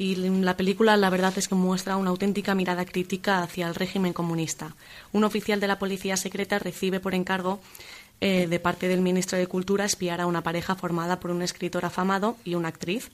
[0.00, 4.14] y la película la verdad es que muestra una auténtica mirada crítica hacia el régimen
[4.14, 4.74] comunista.
[5.12, 7.60] Un oficial de la policía secreta recibe por encargo
[8.22, 11.84] eh, de parte del ministro de Cultura espiar a una pareja formada por un escritor
[11.84, 13.10] afamado y una actriz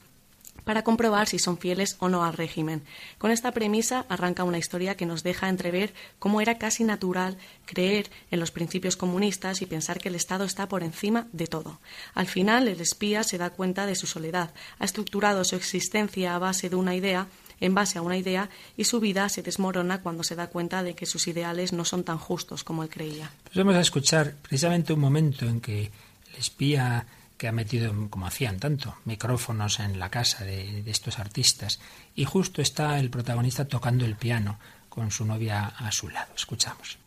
[0.65, 2.83] para comprobar si son fieles o no al régimen.
[3.19, 8.11] Con esta premisa arranca una historia que nos deja entrever cómo era casi natural creer
[8.31, 11.81] en los principios comunistas y pensar que el Estado está por encima de todo.
[12.15, 16.39] Al final, el espía se da cuenta de su soledad, ha estructurado su existencia a
[16.39, 17.27] base de una idea
[17.61, 20.95] en base a una idea y su vida se desmorona cuando se da cuenta de
[20.95, 23.31] que sus ideales no son tan justos como él creía.
[23.45, 28.27] Pues vamos a escuchar precisamente un momento en que el espía que ha metido, como
[28.27, 31.81] hacían tanto, micrófonos en la casa de, de estos artistas
[32.15, 36.33] y justo está el protagonista tocando el piano con su novia a su lado.
[36.35, 36.99] Escuchamos.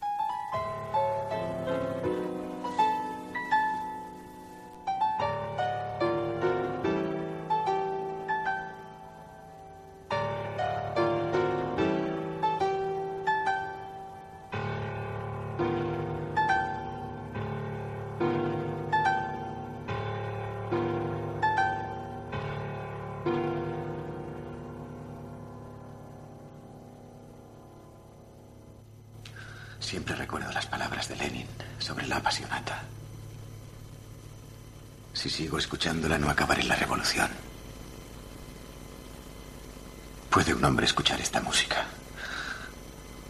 [40.39, 41.85] ¿Puede un hombre escuchar esta música?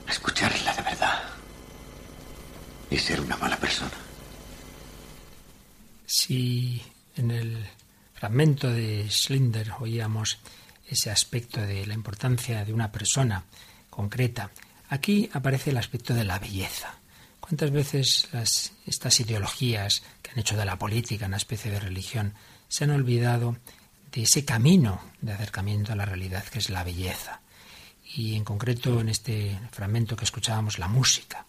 [0.08, 1.24] Escucharla de verdad.
[2.92, 3.98] Y ser una mala persona.
[6.06, 6.80] Si
[7.16, 7.66] en el
[8.14, 10.38] fragmento de Schlinder oíamos
[10.88, 13.44] ese aspecto de la importancia de una persona
[13.90, 14.52] concreta,
[14.90, 16.94] Aquí aparece el aspecto de la belleza.
[17.40, 18.30] ¿Cuántas veces
[18.86, 22.36] estas ideologías que han hecho de la política una especie de religión
[22.68, 23.58] se han olvidado
[24.12, 27.42] de ese camino de acercamiento a la realidad que es la belleza?
[28.16, 31.46] Y en concreto en este fragmento que escuchábamos, la música.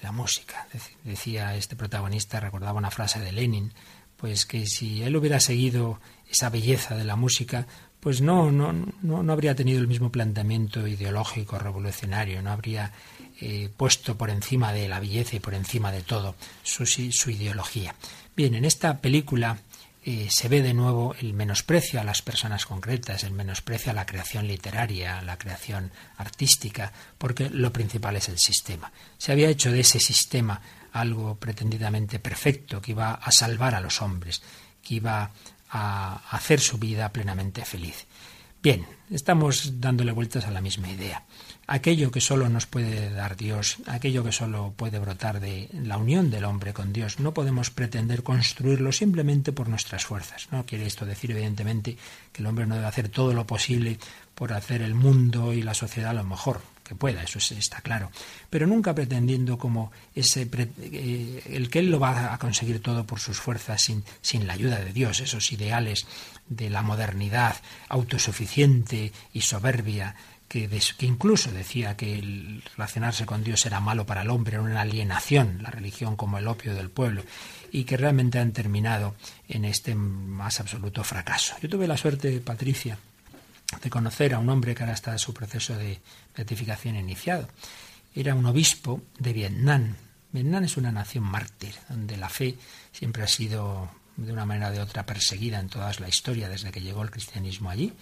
[0.00, 0.66] La música.
[1.04, 3.72] Decía este protagonista, recordaba una frase de Lenin,
[4.16, 7.66] pues que si él hubiera seguido esa belleza de la música,
[8.00, 12.92] pues no, no, no, no habría tenido el mismo planteamiento ideológico revolucionario, no habría
[13.40, 17.94] eh, puesto por encima de la belleza y por encima de todo su, su ideología.
[18.34, 19.58] Bien, en esta película
[20.02, 24.06] eh, se ve de nuevo el menosprecio a las personas concretas, el menosprecio a la
[24.06, 28.92] creación literaria, a la creación artística, porque lo principal es el sistema.
[29.18, 30.60] Se había hecho de ese sistema
[30.92, 34.42] algo pretendidamente perfecto, que iba a salvar a los hombres,
[34.82, 35.30] que iba
[35.70, 38.06] a hacer su vida plenamente feliz.
[38.62, 41.24] Bien, estamos dándole vueltas a la misma idea.
[41.72, 46.28] Aquello que solo nos puede dar Dios, aquello que solo puede brotar de la unión
[46.28, 50.48] del hombre con Dios, no podemos pretender construirlo simplemente por nuestras fuerzas.
[50.50, 51.96] No quiere esto decir, evidentemente,
[52.32, 54.00] que el hombre no debe hacer todo lo posible
[54.34, 58.10] por hacer el mundo y la sociedad lo mejor que pueda, eso está claro,
[58.50, 63.20] pero nunca pretendiendo como ese eh, el que él lo va a conseguir todo por
[63.20, 66.08] sus fuerzas sin, sin la ayuda de Dios, esos ideales
[66.48, 67.54] de la modernidad
[67.88, 70.16] autosuficiente y soberbia
[70.50, 74.64] que, que, incluso decía que el relacionarse con Dios era malo para el hombre, era
[74.64, 77.22] una alienación, la religión como el opio del pueblo,
[77.70, 79.14] y que realmente han terminado
[79.48, 81.54] en este más absoluto fracaso.
[81.62, 82.98] Yo tuve la suerte, Patricia,
[83.80, 86.00] de conocer a un hombre que ahora está en su proceso de
[86.36, 87.48] beatificación iniciado.
[88.12, 89.94] Era un obispo de Vietnam.
[90.32, 92.56] Vietnam es una nación mártir, donde la fe
[92.90, 93.88] siempre ha sido
[94.20, 97.10] de una manera o de otra perseguida en toda la historia desde que llegó el
[97.10, 97.92] cristianismo allí.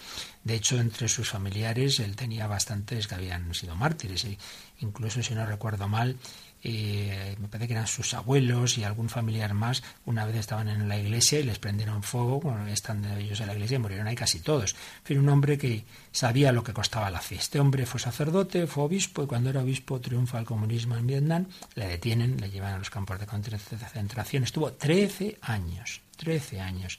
[0.43, 4.25] De hecho, entre sus familiares él tenía bastantes que habían sido mártires.
[4.25, 4.37] E
[4.81, 6.17] incluso, si no recuerdo mal,
[6.63, 10.89] eh, me parece que eran sus abuelos y algún familiar más, una vez estaban en
[10.89, 14.15] la iglesia y les prendieron fuego, bueno, estando ellos en la iglesia y murieron ahí
[14.15, 14.75] casi todos.
[15.05, 17.37] Fue un hombre que sabía lo que costaba la fe.
[17.37, 21.47] Este hombre fue sacerdote, fue obispo y cuando era obispo triunfa el comunismo en Vietnam,
[21.75, 24.45] le detienen, le llevan a los campos de concentración.
[24.45, 26.99] Estuvo 13 años, 13 años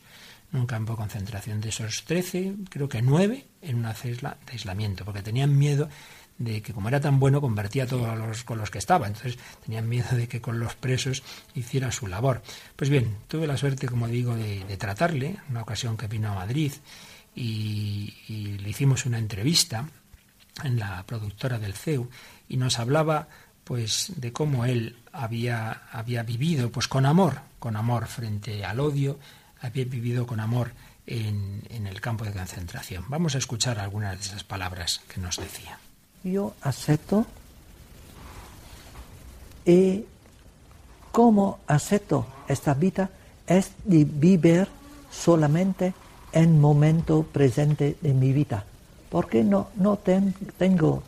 [0.52, 1.62] en un campo de concentración.
[1.62, 5.90] De esos 13, creo que 9 en una celda de aislamiento, porque tenían miedo
[6.40, 9.38] de que como era tan bueno convertía a todos los con los que estaba, entonces
[9.64, 11.22] tenían miedo de que con los presos
[11.54, 12.42] hiciera su labor.
[12.76, 16.72] Pues bien, tuve la suerte, como digo, de, tratarle, una ocasión que vino a Madrid
[17.36, 19.88] y, le hicimos una entrevista
[20.64, 22.10] en la productora del CEU
[22.48, 23.28] y nos hablaba
[23.64, 29.20] pues de cómo él había, había vivido pues con amor, con amor frente al odio,
[29.62, 30.72] había vivido con amor
[31.06, 33.06] en, en el campo de concentración.
[33.10, 35.80] Vamos a escuchar algunas de esas palabras que nos decía
[36.24, 37.26] yo acepto
[39.66, 40.06] y
[41.12, 43.10] como acepto esta vida
[43.48, 44.68] es de vivir
[45.12, 45.94] solamente
[46.32, 48.64] en momento presente de mi vida,
[49.10, 49.98] porque no, no
[50.58, 51.04] tengo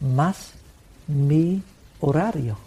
[0.00, 0.52] más
[1.06, 1.62] mi
[2.00, 2.58] horario.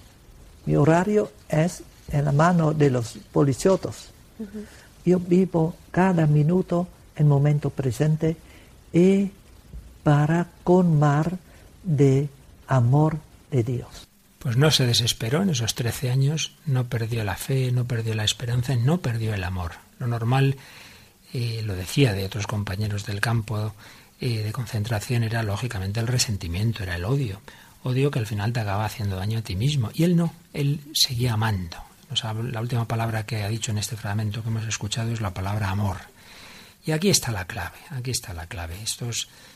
[0.65, 4.09] Mi horario es en la mano de los policiotos.
[5.05, 8.36] Yo vivo cada minuto en momento presente
[8.91, 9.31] y
[10.05, 10.51] para
[10.83, 11.39] mar
[11.83, 12.29] de
[12.67, 13.17] amor
[13.49, 14.07] de Dios.
[14.37, 18.23] Pues no se desesperó en esos trece años, no perdió la fe, no perdió la
[18.23, 19.71] esperanza, no perdió el amor.
[19.97, 20.57] Lo normal,
[21.33, 23.73] eh, lo decía de otros compañeros del campo,
[24.21, 27.41] eh, de concentración era lógicamente el resentimiento, era el odio.
[27.81, 29.89] Odio que al final te acaba haciendo daño a ti mismo.
[29.95, 31.77] Y él no, él seguía amando.
[32.43, 35.71] la última palabra que ha dicho en este fragmento que hemos escuchado es la palabra
[35.71, 35.97] amor.
[36.85, 38.75] Y aquí está la clave, aquí está la clave.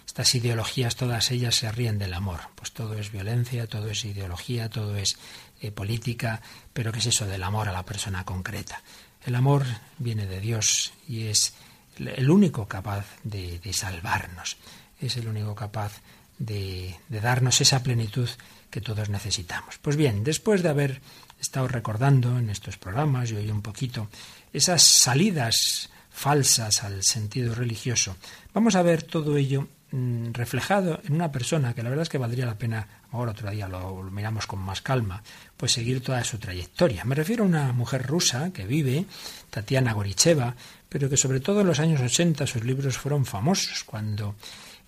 [0.10, 2.40] Estas ideologías, todas ellas se ríen del amor.
[2.56, 5.20] Pues todo es violencia, todo es ideología, todo es
[5.62, 6.42] eh, política,
[6.74, 8.82] pero ¿qué es eso del amor a la persona concreta?
[9.24, 9.66] El amor
[10.00, 11.54] viene de Dios y es
[12.00, 14.58] el único capaz de, salvarnos,
[15.00, 16.02] es el único capaz
[16.40, 18.30] de, de darnos esa plenitud
[18.72, 19.78] que todos necesitamos.
[19.78, 21.02] Pues bien, después de haber
[21.40, 24.10] estado recordando en estos programas y hoy un poquito
[24.54, 28.18] esas salidas falsas al sentido religioso.
[28.56, 32.46] Vamos a ver todo ello reflejado en una persona que la verdad es que valdría
[32.46, 35.24] la pena, ahora otro día lo, miramos con más calma,
[35.58, 37.06] pues seguir toda su trayectoria.
[37.06, 39.06] Me refiero a una mujer rusa que vive,
[39.50, 40.56] Tatiana Goricheva,
[40.88, 44.36] pero que sobre todo en los años 80 sus libros fueron famosos cuando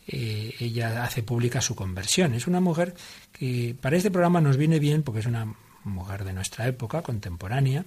[0.08, 2.34] eh, ella hace pública su conversión.
[2.34, 2.95] Es una mujer
[3.32, 7.86] que para este programa nos viene bien porque es una mujer de nuestra época, contemporánea,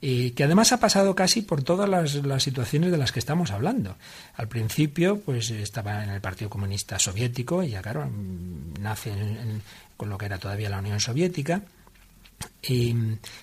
[0.00, 3.96] que además ha pasado casi por todas las, situaciones de las que estamos hablando.
[4.34, 8.10] Al principio, pues estaba en el Partido Comunista Soviético, y ya claro,
[8.80, 9.12] nace
[9.96, 11.62] con lo que era todavía la Unión Soviética,
[12.62, 12.94] y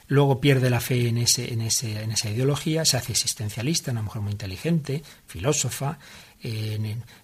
[0.07, 4.01] luego pierde la fe en, ese, en, ese, en esa ideología, se hace existencialista, una
[4.01, 5.97] mujer muy inteligente, filósofa,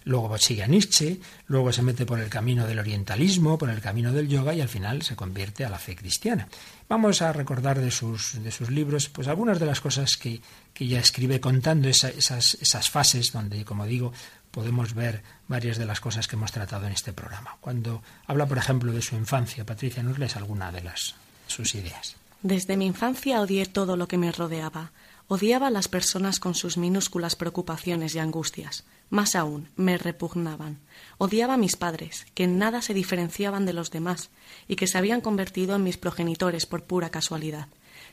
[0.04, 4.14] luego sigue a Nietzsche, luego se mete por el camino del orientalismo, por el camino
[4.14, 6.48] del yoga y al final se convierte a la fe cristiana.
[6.88, 10.42] Vamos a recordar de sus, de sus libros pues algunas de las cosas que,
[10.74, 14.14] que ella escribe contando esas, esas fases donde, como digo,
[14.52, 17.58] podemos ver varias de las cosas que hemos tratado en este programa.
[17.62, 21.16] Cuando habla, por ejemplo, de su infancia, Patricia, ¿nos lees alguna de las
[21.48, 22.16] sus ideas?
[22.42, 24.92] Desde mi infancia odié todo lo que me rodeaba.
[25.32, 28.84] Odiaba a las personas con sus minúsculas preocupaciones y angustias.
[29.12, 30.80] Más aún, me repugnaban.
[31.20, 34.32] Odiaba a mis padres, que en nada se diferenciaban de los demás,
[34.68, 37.68] y que se habían convertido en mis progenitores por pura casualidad.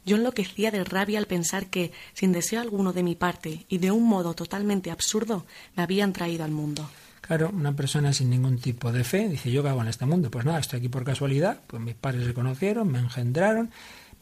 [0.04, 3.90] Yo enloquecía de rabia al pensar que, sin deseo alguno de mi parte y de
[3.90, 6.86] un modo totalmente absurdo, me habían traído al mundo.
[7.22, 10.30] Claro, una persona sin ningún tipo de fe dice, yo hago en este mundo.
[10.30, 13.70] Pues nada, estoy aquí por casualidad, pues mis padres se conocieron, me engendraron.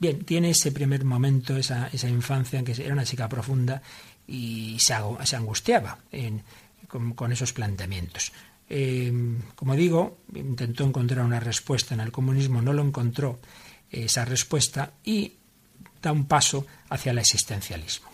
[0.04, 3.80] Bien, tiene ese primer momento, esa, infancia en que era una chica profunda
[4.26, 5.96] y se, angustiaba
[7.16, 8.30] con, esos planteamientos.
[8.68, 9.10] Eh,
[9.54, 13.40] como digo, intentó encontrar una respuesta en el comunismo, no lo encontró
[13.90, 15.36] esa respuesta y
[16.02, 18.10] da un paso hacia el existencialismo.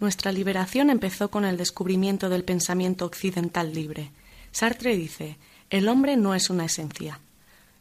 [0.00, 4.10] Nuestra liberación empezó con el descubrimiento del pensamiento occidental libre.
[4.50, 5.38] Sartre dice,
[5.70, 7.20] el hombre no es una esencia.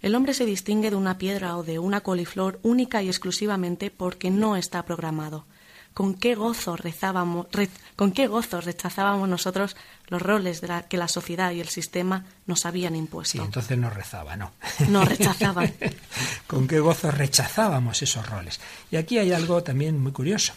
[0.01, 4.31] El hombre se distingue de una piedra o de una coliflor única y exclusivamente porque
[4.31, 5.45] no está programado
[5.93, 7.47] con qué gozo rezábamos,
[7.95, 9.75] con qué gozo rechazábamos nosotros
[10.07, 13.37] los roles de que la sociedad y el sistema nos habían impuesto.
[13.37, 14.51] Sí, entonces no rezaba, no.
[14.87, 15.73] No rechazaban.
[16.47, 18.59] con qué gozo rechazábamos esos roles.
[18.89, 20.53] Y aquí hay algo también muy curioso.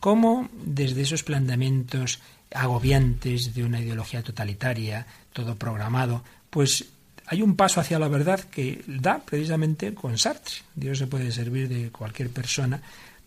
[0.00, 2.20] Cómo desde esos planteamientos
[2.54, 6.86] agobiantes de una ideología totalitaria, todo programado, pues
[7.28, 10.56] hay un paso hacia la verdad que da precisamente con Sartre.
[10.74, 12.80] Dios se puede servir de cualquier persona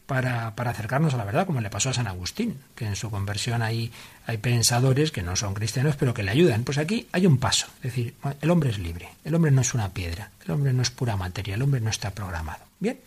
[0.08, 3.62] para, acercarnos a la verdad, como le pasó a San Agustín, que en su conversión
[3.62, 3.92] hay,
[4.26, 6.64] hay pensadores que no son cristianos, pero que le ayudan.
[6.64, 9.74] Pues aquí hay un paso, es decir, el hombre es libre, el hombre no es
[9.74, 12.66] una piedra, el hombre no es pura materia, el hombre no está programado.
[12.80, 13.00] Bien,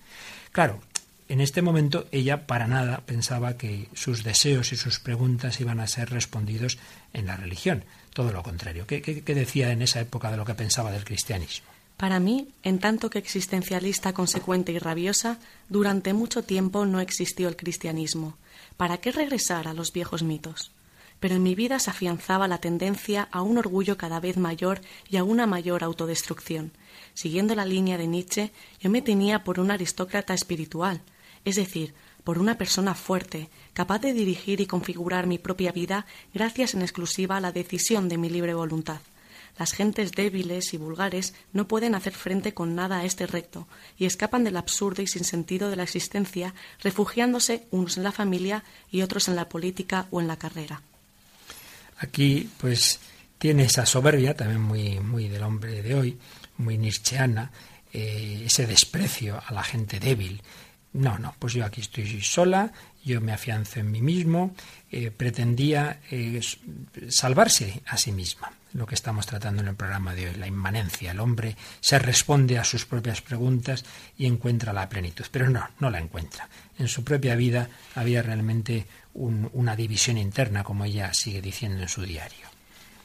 [0.51, 0.80] claro,
[1.28, 5.86] en este momento ella para nada pensaba que sus deseos y sus preguntas iban a
[5.86, 6.78] ser respondidos
[7.12, 7.84] en la religión,
[8.14, 8.86] todo lo contrario.
[8.86, 11.74] qué decía en esa época de lo que pensaba del cristianismo?
[11.96, 15.38] Para mí, en tanto que existencialista consecuente y rabiosa,
[15.68, 18.36] durante mucho tiempo no existió el cristianismo.
[18.76, 20.72] ¿Para qué regresar a los viejos mitos?
[21.20, 25.18] Pero en mi vida se afianzaba la tendencia a un orgullo cada vez mayor y
[25.18, 26.72] a una mayor autodestrucción.
[27.14, 28.50] Siguiendo la línea de Nietzsche,
[28.80, 31.00] yo me tenía por un aristócrata espiritual,
[31.44, 31.94] es decir,
[32.25, 37.37] por una persona fuerte, capaz de dirigir y configurar mi propia vida gracias en exclusiva
[37.37, 39.01] a la decisión de mi libre voluntad.
[39.59, 44.07] Las gentes débiles y vulgares no pueden hacer frente con nada a este recto y
[44.07, 49.03] escapan del absurdo y sin sentido de la existencia, refugiándose unos en la familia y
[49.03, 50.83] otros en la política o en la carrera.
[51.99, 52.99] Aquí, pues,
[53.39, 56.18] tiene esa soberbia, también muy, muy del hombre de hoy,
[56.57, 57.53] muy nietzscheana,
[57.93, 60.43] eh, ese desprecio a la gente débil.
[60.95, 62.72] No, no, pues yo aquí estoy sola,
[63.05, 64.55] yo me afianzo en mí mismo,
[64.90, 66.40] eh, pretendía eh,
[67.09, 71.12] salvarse a sí misma lo que estamos tratando en el programa de hoy, la inmanencia.
[71.12, 73.84] El hombre se responde a sus propias preguntas
[74.18, 76.49] y encuentra la plenitud, pero no, no la encuentra.
[76.78, 82.03] En su propia vida había realmente una división interna, como ella sigue diciendo en su
[82.03, 82.49] diario.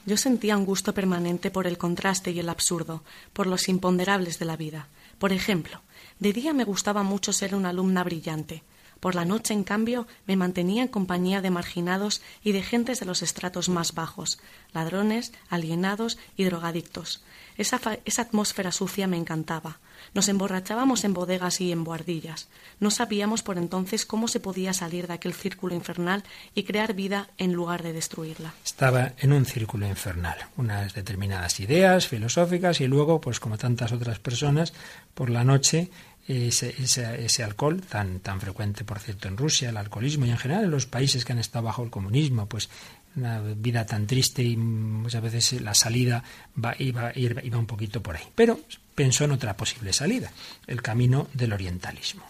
[0.06, 4.46] Yo sentía un gusto permanente por el contraste y el absurdo, por los imponderables de
[4.46, 4.88] la vida.
[5.18, 5.82] Por ejemplo,
[6.20, 8.62] de día me gustaba mucho ser una alumna brillante.
[9.00, 13.06] Por la noche, en cambio, me mantenía en compañía de marginados y de gentes de
[13.06, 14.38] los estratos más bajos,
[14.74, 17.24] ladrones, alienados y drogadictos.
[17.56, 19.78] Esa, esa, atmósfera sucia me encantaba.
[20.14, 22.48] Nos emborrachábamos en bodegas y en buhardillas.
[22.78, 27.28] No sabíamos por entonces cómo se podía salir de aquel círculo infernal y crear vida
[27.38, 28.54] en lugar de destruirla.
[28.64, 34.18] Estaba en un círculo infernal, unas determinadas ideas filosóficas y luego, pues como tantas otras
[34.18, 34.72] personas,
[35.14, 35.90] por la noche
[36.30, 40.38] ese, ese, ese, alcohol tan, tan frecuente, por cierto, en Rusia, el alcoholismo y en
[40.38, 42.68] general en los países que han estado bajo el comunismo, pues
[43.16, 46.22] una vida tan triste y muchas veces la salida
[46.62, 48.24] va, iba, iba, un poquito por ahí.
[48.34, 48.60] Pero
[48.94, 50.30] pensó en otra posible salida,
[50.66, 52.22] el camino del orientalismo.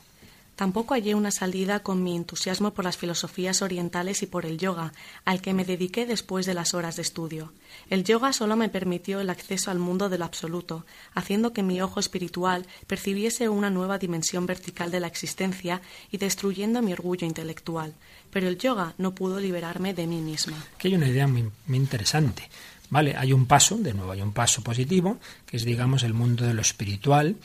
[0.60, 4.92] Tampoco hallé una salida con mi entusiasmo por las filosofías orientales y por el yoga,
[5.24, 7.54] al que me dediqué después de las horas de estudio.
[7.88, 10.84] El yoga solo me permitió el acceso al mundo del absoluto,
[11.14, 15.80] haciendo que mi ojo espiritual percibiese una nueva dimensión vertical de la existencia
[16.10, 17.94] y destruyendo mi orgullo intelectual.
[18.30, 20.62] Pero el yoga no pudo liberarme de mí misma.
[20.76, 22.50] Que hay una idea muy, interesante.
[22.90, 26.44] Vale, hay un paso, de nuevo hay un paso positivo, que es digamos el mundo
[26.44, 27.36] de lo espiritual,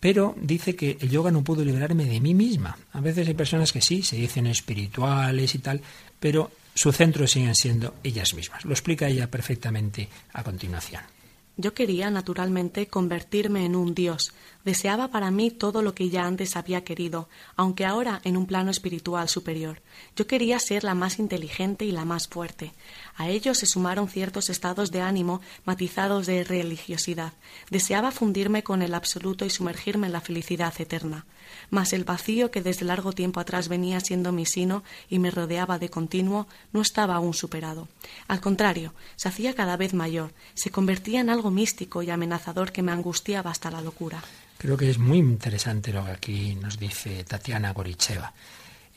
[0.00, 2.78] pero dice que el yoga no pudo liberarme de mí misma.
[2.92, 5.80] A veces hay personas que sí, se dicen espirituales y tal,
[6.20, 8.64] pero su centro siguen siendo ellas mismas.
[8.64, 11.02] Lo explica ella perfectamente a continuación.
[11.56, 14.32] Yo quería, naturalmente, convertirme en un dios.
[14.68, 18.70] Deseaba para mí todo lo que ya antes había querido, aunque ahora en un plano
[18.70, 19.80] espiritual superior.
[20.14, 22.74] Yo quería ser la más inteligente y la más fuerte.
[23.16, 27.32] A ello se sumaron ciertos estados de ánimo matizados de religiosidad.
[27.70, 31.24] Deseaba fundirme con el absoluto y sumergirme en la felicidad eterna.
[31.70, 35.78] Mas el vacío que desde largo tiempo atrás venía siendo mi sino y me rodeaba
[35.78, 37.88] de continuo no estaba aún superado.
[38.26, 42.82] Al contrario, se hacía cada vez mayor, se convertía en algo místico y amenazador que
[42.82, 44.22] me angustiaba hasta la locura.
[44.58, 48.32] Creo que es muy interesante lo que aquí nos dice Tatiana Goricheva.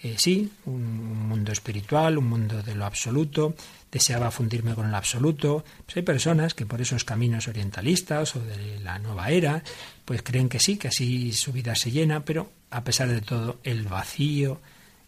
[0.03, 3.53] Eh, sí, un, un, mundo espiritual, un mundo de lo absoluto,
[3.91, 5.63] deseaba fundirme con el absoluto.
[5.85, 9.63] Pues hay personas que por esos caminos orientalistas o de la nueva era,
[10.03, 13.59] pues creen que sí, que así su vida se llena, pero a pesar de todo
[13.63, 14.59] el vacío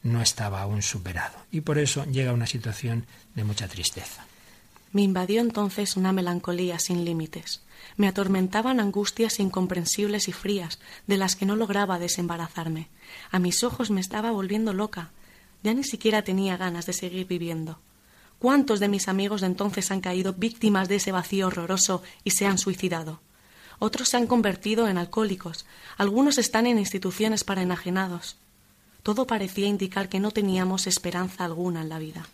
[0.04, 1.38] no estaba aún superado.
[1.52, 4.26] Y por eso llega una situación de mucha tristeza.
[4.92, 7.62] Me invadió entonces una melancolía sin límites.
[7.98, 12.90] Me atormentaban angustias incomprensibles y frías, de las que no lograba desembarazarme.
[13.32, 15.12] A mis ojos me estaba volviendo loca.
[15.64, 17.80] Ya ni siquiera tenía ganas de seguir viviendo.
[18.40, 22.46] ¿Cuántos de mis amigos de entonces han caído víctimas de ese vacío horroroso y se
[22.46, 23.22] han suicidado?
[23.80, 25.66] Otros se han convertido en alcohólicos,
[25.98, 28.38] algunos están en instituciones para enajenados.
[29.02, 32.28] Todo parecía indicar que no teníamos esperanza alguna en la vida.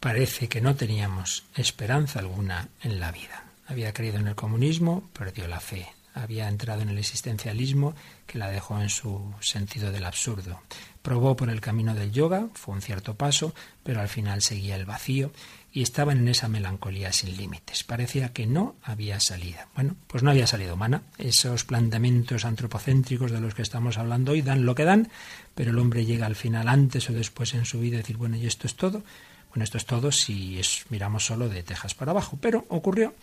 [0.00, 3.49] Parece que no teníamos esperanza alguna en la vida.
[3.70, 5.86] Había creído en el comunismo, perdió la fe.
[6.12, 7.94] Había entrado en el existencialismo,
[8.26, 10.60] que la dejó en su sentido del absurdo.
[11.02, 13.54] Probó por el camino del yoga, fue un cierto paso,
[13.84, 15.30] pero al final seguía el vacío
[15.72, 17.84] y estaban en esa melancolía sin límites.
[17.84, 19.68] Parecía que no había salida.
[19.76, 21.02] Bueno, pues no había salida humana.
[21.16, 25.12] Esos planteamientos antropocéntricos de los que estamos hablando hoy dan lo que dan,
[25.54, 28.36] pero el hombre llega al final antes o después en su vida a decir, bueno,
[28.36, 29.04] ¿y esto es todo?
[29.50, 30.60] Bueno, esto es todo si
[30.90, 32.36] miramos solo de Texas para abajo.
[32.40, 33.14] Pero ocurrió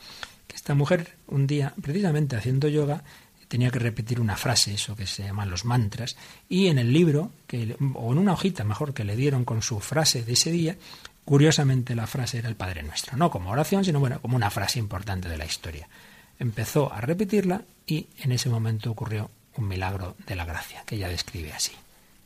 [0.48, 3.04] que esta mujer, un día, precisamente haciendo yoga,
[3.48, 6.18] tenía que repetir una frase, eso que se llaman los mantras,
[6.50, 9.80] y en el libro, que, o en una hojita mejor que le dieron con su
[9.80, 10.76] frase de ese día,
[11.24, 14.80] curiosamente la frase era el Padre Nuestro, no como oración, sino bueno, como una frase
[14.80, 15.88] importante de la historia.
[16.40, 21.10] Empezó a repetirla y en ese momento ocurrió un milagro de la gracia, que ella
[21.10, 21.72] describe así.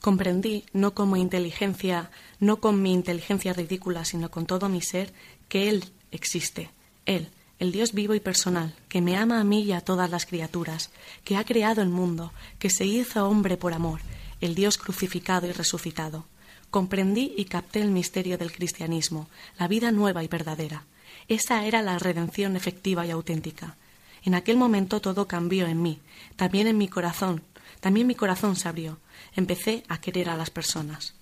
[0.01, 2.09] Comprendí, no como inteligencia,
[2.39, 5.13] no con mi inteligencia ridícula, sino con todo mi ser,
[5.47, 6.71] que Él existe,
[7.05, 7.29] Él,
[7.61, 10.89] el Dios vivo y personal, que me ama a mí y a todas las criaturas,
[11.23, 14.01] que ha creado el mundo, que se hizo hombre por amor,
[14.41, 16.25] el Dios crucificado y resucitado.
[16.71, 19.27] Comprendí y capté el misterio del cristianismo,
[19.59, 20.85] la vida nueva y verdadera.
[21.27, 23.75] Esa era la redención efectiva y auténtica.
[24.23, 25.99] En aquel momento todo cambió en mí,
[26.37, 27.43] también en mi corazón,
[27.79, 28.97] también mi corazón se abrió.
[29.35, 31.13] Empecé a querer a las personas.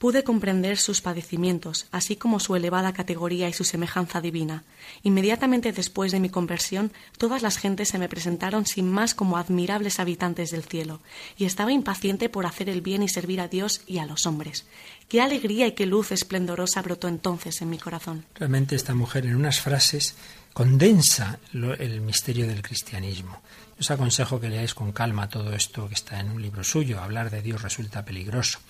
[0.00, 4.64] Pude comprender sus padecimientos, así como su elevada categoría y su semejanza divina.
[5.02, 10.00] Inmediatamente después de mi conversión, todas las gentes se me presentaron sin más como admirables
[10.00, 11.02] habitantes del cielo,
[11.36, 14.64] y estaba impaciente por hacer el bien y servir a Dios y a los hombres.
[15.10, 18.24] Qué alegría y qué luz esplendorosa brotó entonces en mi corazón.
[18.36, 20.14] Realmente esta mujer en unas frases
[20.54, 23.42] condensa lo, el misterio del cristianismo.
[23.78, 27.02] Os aconsejo que leáis con calma todo esto que está en un libro suyo.
[27.02, 28.60] Hablar de Dios resulta peligroso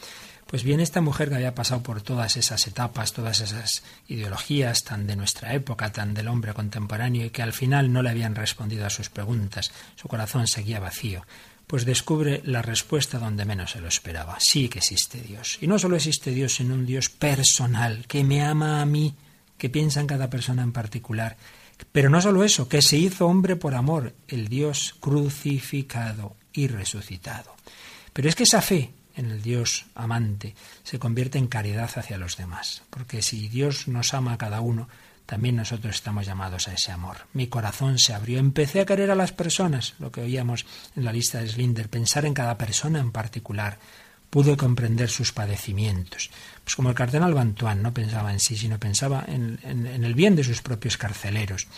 [0.51, 5.07] Pues bien, esta mujer que había pasado por todas esas etapas, todas esas ideologías tan
[5.07, 8.84] de nuestra época, tan del hombre contemporáneo, y que al final no le habían respondido
[8.84, 11.24] a sus preguntas, su corazón seguía vacío,
[11.68, 14.40] pues descubre la respuesta donde menos se lo esperaba.
[14.40, 15.57] Sí que existe Dios.
[15.61, 19.14] Y no solo existe Dios, sino un Dios personal, que me ama a mí,
[19.57, 21.36] que piensa en cada persona en particular.
[21.92, 27.55] Pero no solo eso, que se hizo hombre por amor, el Dios crucificado y resucitado.
[28.12, 28.90] Pero es que esa fe
[29.20, 34.12] en el Dios amante se convierte en caridad hacia los demás, porque si Dios nos
[34.14, 34.88] ama a cada uno,
[35.26, 37.18] también nosotros estamos llamados a ese amor.
[37.34, 40.66] Mi corazón se abrió, empecé a querer a las personas, lo que oíamos
[40.96, 43.78] en la lista de Slinder, pensar en cada persona en particular,
[44.28, 46.30] pude comprender sus padecimientos.
[46.64, 50.34] Pues como el cardenal Bantuán no pensaba en sí, sino pensaba en, en el bien
[50.34, 51.68] de sus propios carceleros.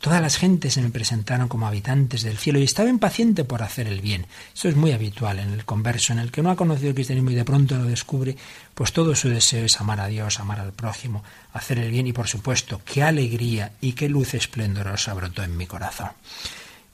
[0.00, 3.86] Todas las gentes se me presentaron como habitantes del cielo y estaba impaciente por hacer
[3.86, 4.26] el bien.
[4.54, 7.30] Eso es muy habitual en el converso, en el que no ha conocido el cristianismo
[7.30, 8.36] y de pronto lo descubre,
[8.74, 12.12] pues todo su deseo es amar a Dios, amar al prójimo, hacer el bien y
[12.12, 16.10] por supuesto qué alegría y qué luz esplendorosa brotó en mi corazón.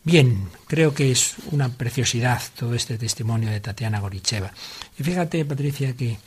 [0.05, 4.51] Bien, creo que es una preciosidad todo este testimonio de Tatiana Goricheva.
[4.99, 6.19] Y fíjate, Patricia, que,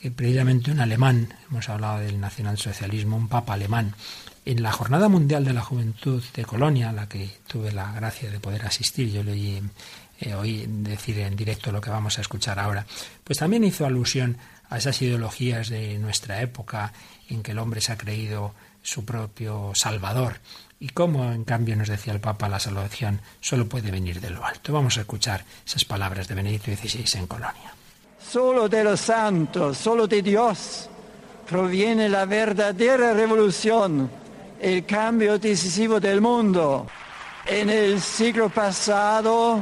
[0.00, 3.94] que precisamente un alemán, hemos hablado del nacionalsocialismo, un papa alemán,
[4.44, 8.30] en la Jornada Mundial de la Juventud de Colonia, a la que tuve la gracia
[8.30, 9.62] de poder asistir, yo le oí,
[10.20, 12.86] eh, decir en directo lo que vamos a escuchar ahora,
[13.24, 14.36] pues también hizo alusión
[14.68, 16.92] a esas ideologías de nuestra época
[17.28, 20.40] en que el hombre se ha creído su propio salvador
[20.78, 24.44] y cómo en cambio nos decía el Papa la salvación solo puede venir de lo
[24.44, 24.72] alto.
[24.72, 27.74] Vamos a escuchar esas palabras de Benedicto XVI en Colonia.
[28.30, 30.90] Solo de los santos, solo de Dios
[31.48, 34.23] proviene la verdadera revolución
[34.64, 36.86] el cambio decisivo del mundo.
[37.44, 39.60] En el siglo pasado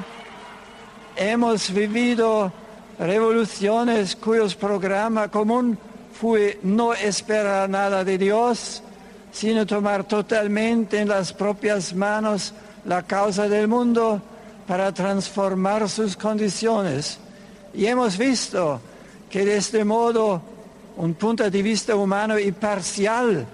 [1.16, 2.52] hemos vivido
[3.00, 5.76] revoluciones cuyos programa común
[6.12, 8.80] fue no esperar nada de Dios,
[9.32, 14.22] sino tomar totalmente en las propias manos la causa del mundo
[14.68, 17.18] para transformar sus condiciones.
[17.74, 18.80] Y hemos visto
[19.28, 20.40] que de este modo
[20.96, 23.48] un punto de vista humano y parcial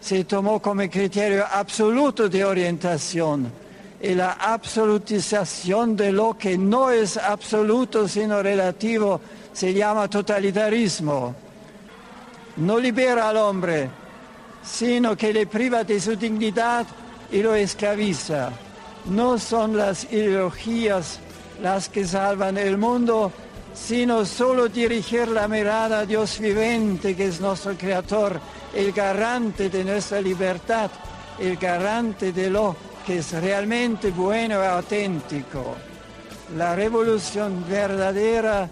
[0.00, 3.50] se tomó como criterio absoluto de orientación
[4.00, 9.20] y la absolutización de lo que no es absoluto sino relativo
[9.52, 11.34] se llama totalitarismo.
[12.58, 13.90] No libera al hombre,
[14.62, 16.86] sino que le priva de su dignidad
[17.30, 18.50] y lo esclaviza.
[19.06, 21.18] No son las ideologías
[21.60, 23.32] las que salvan el mundo,
[23.74, 28.40] sino solo dirigir la mirada a Dios vivente, que es nuestro creador
[28.74, 30.90] el garante de nuestra libertad,
[31.38, 35.76] el garante de lo que es realmente bueno y auténtico.
[36.56, 38.68] La revolución verdadera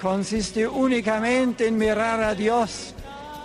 [0.00, 2.94] consiste únicamente en mirar a Dios,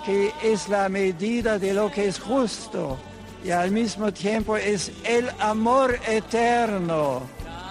[0.05, 2.97] que es la medida de lo que es justo
[3.43, 7.23] y al mismo tiempo es el amor eterno.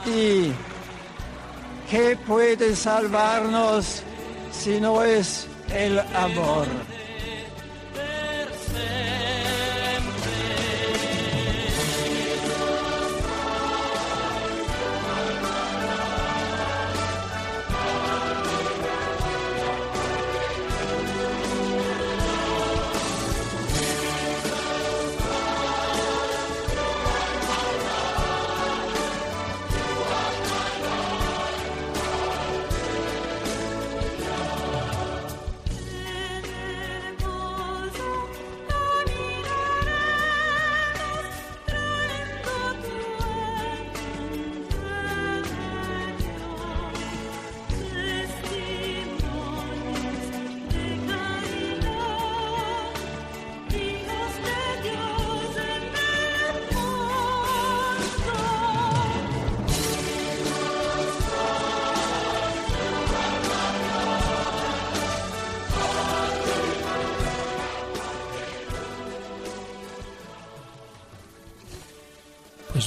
[0.04, 0.52] ¿Y
[1.90, 4.02] qué puede salvarnos
[4.52, 6.66] si no es el amor?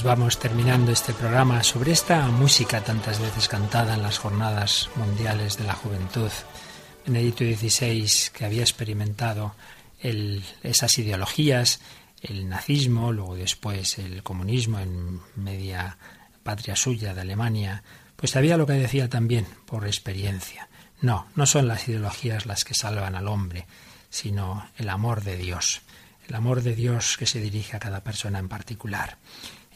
[0.06, 5.64] Vamos terminando este programa sobre esta música tantas veces cantada en las jornadas mundiales de
[5.64, 6.30] la juventud.
[7.04, 9.56] Benedicto XVI, que había experimentado
[10.00, 11.80] esas ideologías,
[12.22, 15.98] el nazismo, luego después el comunismo en media
[16.44, 17.82] patria suya de Alemania,
[18.14, 20.68] pues sabía lo que decía también por experiencia.
[21.00, 23.66] No, no son las ideologías las que salvan al hombre,
[24.08, 25.80] sino el amor de Dios,
[26.28, 29.18] el amor de Dios que se dirige a cada persona en particular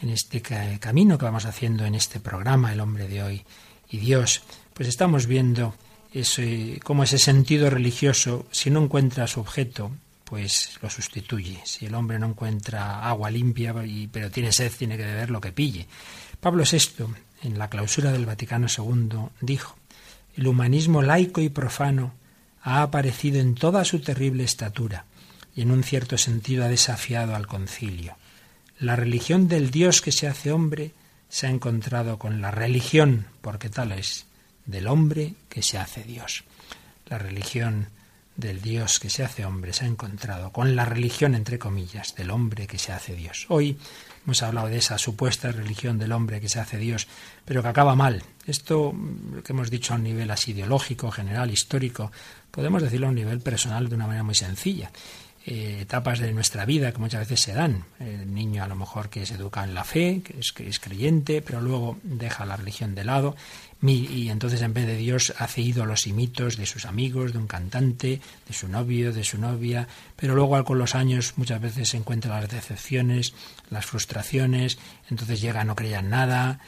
[0.03, 3.44] en este camino que vamos haciendo en este programa, El hombre de hoy
[3.90, 4.42] y Dios,
[4.74, 5.74] pues estamos viendo
[6.12, 9.90] ese, cómo ese sentido religioso, si no encuentra su objeto,
[10.24, 11.61] pues lo sustituye.
[11.64, 15.40] Si el hombre no encuentra agua limpia, y, pero tiene sed, tiene que beber lo
[15.40, 15.86] que pille.
[16.40, 17.07] Pablo VI,
[17.42, 19.76] en la clausura del Vaticano II, dijo,
[20.36, 22.14] el humanismo laico y profano
[22.62, 25.05] ha aparecido en toda su terrible estatura
[25.55, 28.16] y en un cierto sentido ha desafiado al concilio.
[28.81, 30.93] La religión del Dios que se hace hombre
[31.28, 34.24] se ha encontrado con la religión, porque tal es,
[34.64, 36.45] del hombre que se hace Dios.
[37.07, 37.89] La religión
[38.37, 42.31] del Dios que se hace hombre se ha encontrado con la religión, entre comillas, del
[42.31, 43.45] hombre que se hace Dios.
[43.51, 43.76] Hoy
[44.24, 47.07] hemos hablado de esa supuesta religión del hombre que se hace Dios,
[47.45, 48.22] pero que acaba mal.
[48.47, 48.95] Esto
[49.45, 52.11] que hemos dicho a un nivel así ideológico, general, histórico,
[52.51, 54.91] podemos decirlo a un nivel personal de una manera muy sencilla.
[55.53, 57.84] Eh, etapas de nuestra vida que muchas veces se dan.
[57.98, 60.78] El niño a lo mejor que se educa en la fe, que es, que es
[60.78, 63.34] creyente, pero luego deja la religión de lado.
[63.82, 67.48] Y entonces en vez de Dios hace ídolos y mitos de sus amigos, de un
[67.48, 71.96] cantante, de su novio, de su novia, pero luego con los años muchas veces se
[71.96, 73.34] encuentra las decepciones,
[73.70, 74.78] las frustraciones,
[75.09, 76.61] entonces llega a no creer en nada,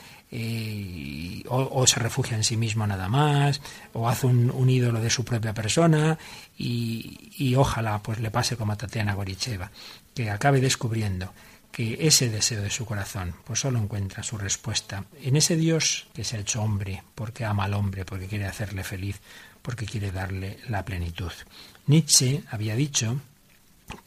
[1.48, 3.60] o, se refugia en sí mismo nada más,
[3.92, 6.18] o hace un, ídolo de su propia persona,
[6.56, 9.70] y, ojalá pues le pase como a Tatiana Goricheva,
[10.14, 11.32] que acabe descubriendo
[11.70, 16.24] que ese deseo de su corazón pues solo encuentra su respuesta en ese Dios que
[16.24, 19.20] se ha hecho hombre, porque ama al hombre, porque quiere hacerle feliz,
[19.62, 21.32] porque quiere darle la plenitud.
[21.86, 23.20] Nietzsche había dicho,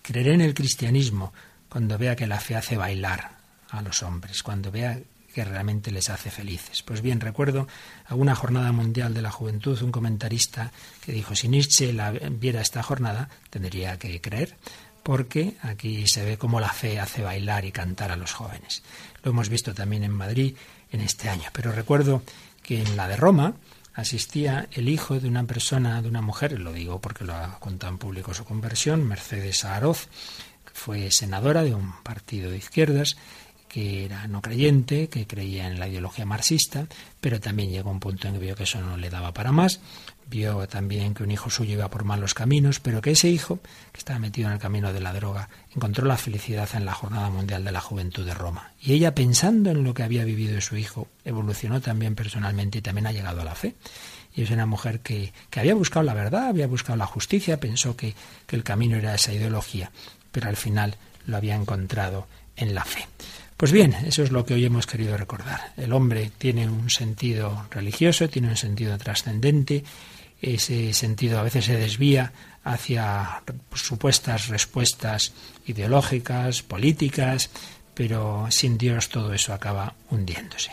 [0.02, 1.34] creeré en el cristianismo
[1.70, 3.32] cuando vea que la fe hace bailar
[3.70, 5.00] a los hombres, cuando vea
[5.36, 6.82] que realmente les hace felices.
[6.82, 7.68] Pues bien, recuerdo
[8.08, 10.72] a una jornada mundial de la juventud, un comentarista
[11.06, 14.56] que dijo, si Nietzsche la viera esta jornada, tendría que creer
[15.04, 18.82] porque aquí se ve cómo la fe hace bailar y cantar a los jóvenes.
[19.24, 20.56] Lo hemos visto también en Madrid
[20.90, 21.50] en este año.
[21.52, 22.24] Pero recuerdo
[22.64, 23.56] que en la de Roma
[23.94, 27.92] asistía el hijo de una persona, de una mujer, lo digo porque lo ha contado
[27.92, 30.08] en público su conversión, Mercedes Aroz,
[30.64, 33.18] que fue senadora de un partido de izquierdas,
[33.76, 36.88] que era no creyente, que creía en la ideología marxista,
[37.20, 39.82] pero también llegó un punto en que vio que eso no le daba para más,
[40.30, 43.60] vio también que un hijo suyo iba por malos caminos, pero que ese hijo,
[43.92, 47.30] que estaba metido en el camino de la droga, encontró la felicidad en la Jornada
[47.30, 48.72] Mundial de la Juventud de Roma.
[48.80, 53.08] Y ella, pensando en lo que había vivido su hijo, evolucionó también personalmente y también
[53.08, 53.76] ha llegado a la fe.
[54.34, 57.98] Y es una mujer que, que había buscado la verdad, había buscado la justicia, pensó
[57.98, 58.16] que,
[58.48, 59.92] que el camino era esa ideología,
[60.32, 60.96] pero al final
[61.26, 63.06] lo había encontrado en la fe.
[63.58, 65.72] Pues bien, eso es lo que hoy hemos querido recordar.
[65.78, 69.86] El hombre tiene un sentido religioso, tiene un sentido trascendente,
[70.42, 72.34] ese sentido a veces se desvía
[72.66, 73.42] hacia
[73.74, 75.32] supuestas respuestas
[75.66, 77.50] ideológicas, políticas,
[77.94, 80.72] pero sin Dios todo eso acaba hundiéndose.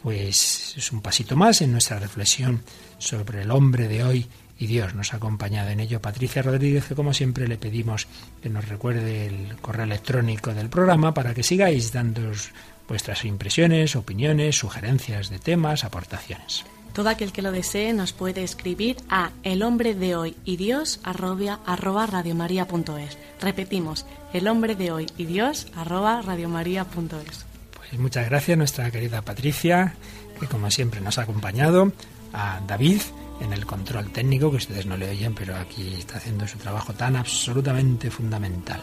[0.00, 2.62] Pues es un pasito más en nuestra reflexión
[2.98, 6.00] sobre el hombre de hoy y Dios nos ha acompañado en ello.
[6.00, 8.06] Patricia Rodríguez, que como siempre le pedimos
[8.42, 12.32] que nos recuerde el correo electrónico del programa para que sigáis dando
[12.88, 16.64] vuestras impresiones, opiniones, sugerencias de temas, aportaciones.
[16.92, 21.00] Todo aquel que lo desee nos puede escribir a el hombre de hoy y Dios
[21.02, 23.18] arroba, arroba radiomaria.es.
[23.40, 27.46] Repetimos, el hombre de hoy y Dios arroba radiomaria.es.
[27.76, 29.96] Pues muchas gracias nuestra querida Patricia,
[30.38, 31.92] que como siempre nos ha acompañado,
[32.32, 33.00] a David
[33.44, 36.92] en el control técnico, que ustedes no le oyen, pero aquí está haciendo su trabajo
[36.94, 38.82] tan absolutamente fundamental.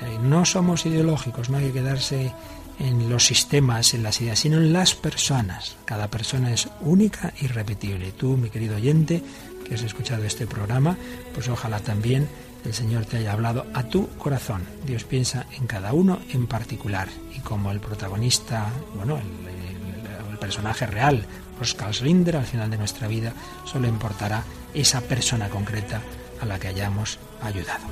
[0.00, 2.32] Eh, no somos ideológicos, no hay que quedarse
[2.78, 5.76] en los sistemas, en las ideas, sino en las personas.
[5.84, 8.12] Cada persona es única y repetible.
[8.12, 9.22] Tú, mi querido oyente,
[9.66, 10.96] que has escuchado este programa,
[11.34, 12.28] pues ojalá también
[12.64, 14.62] el Señor te haya hablado a tu corazón.
[14.86, 17.08] Dios piensa en cada uno en particular.
[17.36, 21.26] Y como el protagonista, bueno, el, personaje real,
[21.60, 23.32] Oscar Slinder, al final de nuestra vida,
[23.64, 24.44] solo importará
[24.74, 26.02] esa persona concreta
[26.40, 27.86] a la que hayamos ayudado.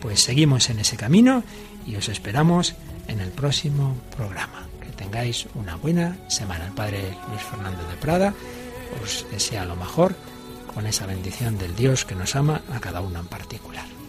[0.00, 1.44] Pues seguimos en ese camino
[1.86, 2.74] y os esperamos
[3.08, 4.66] en el próximo programa.
[4.80, 6.66] Que tengáis una buena semana.
[6.66, 8.34] El Padre Luis Fernando de Prada
[9.02, 10.14] os desea lo mejor
[10.74, 14.01] con esa bendición del Dios que nos ama a cada uno en particular.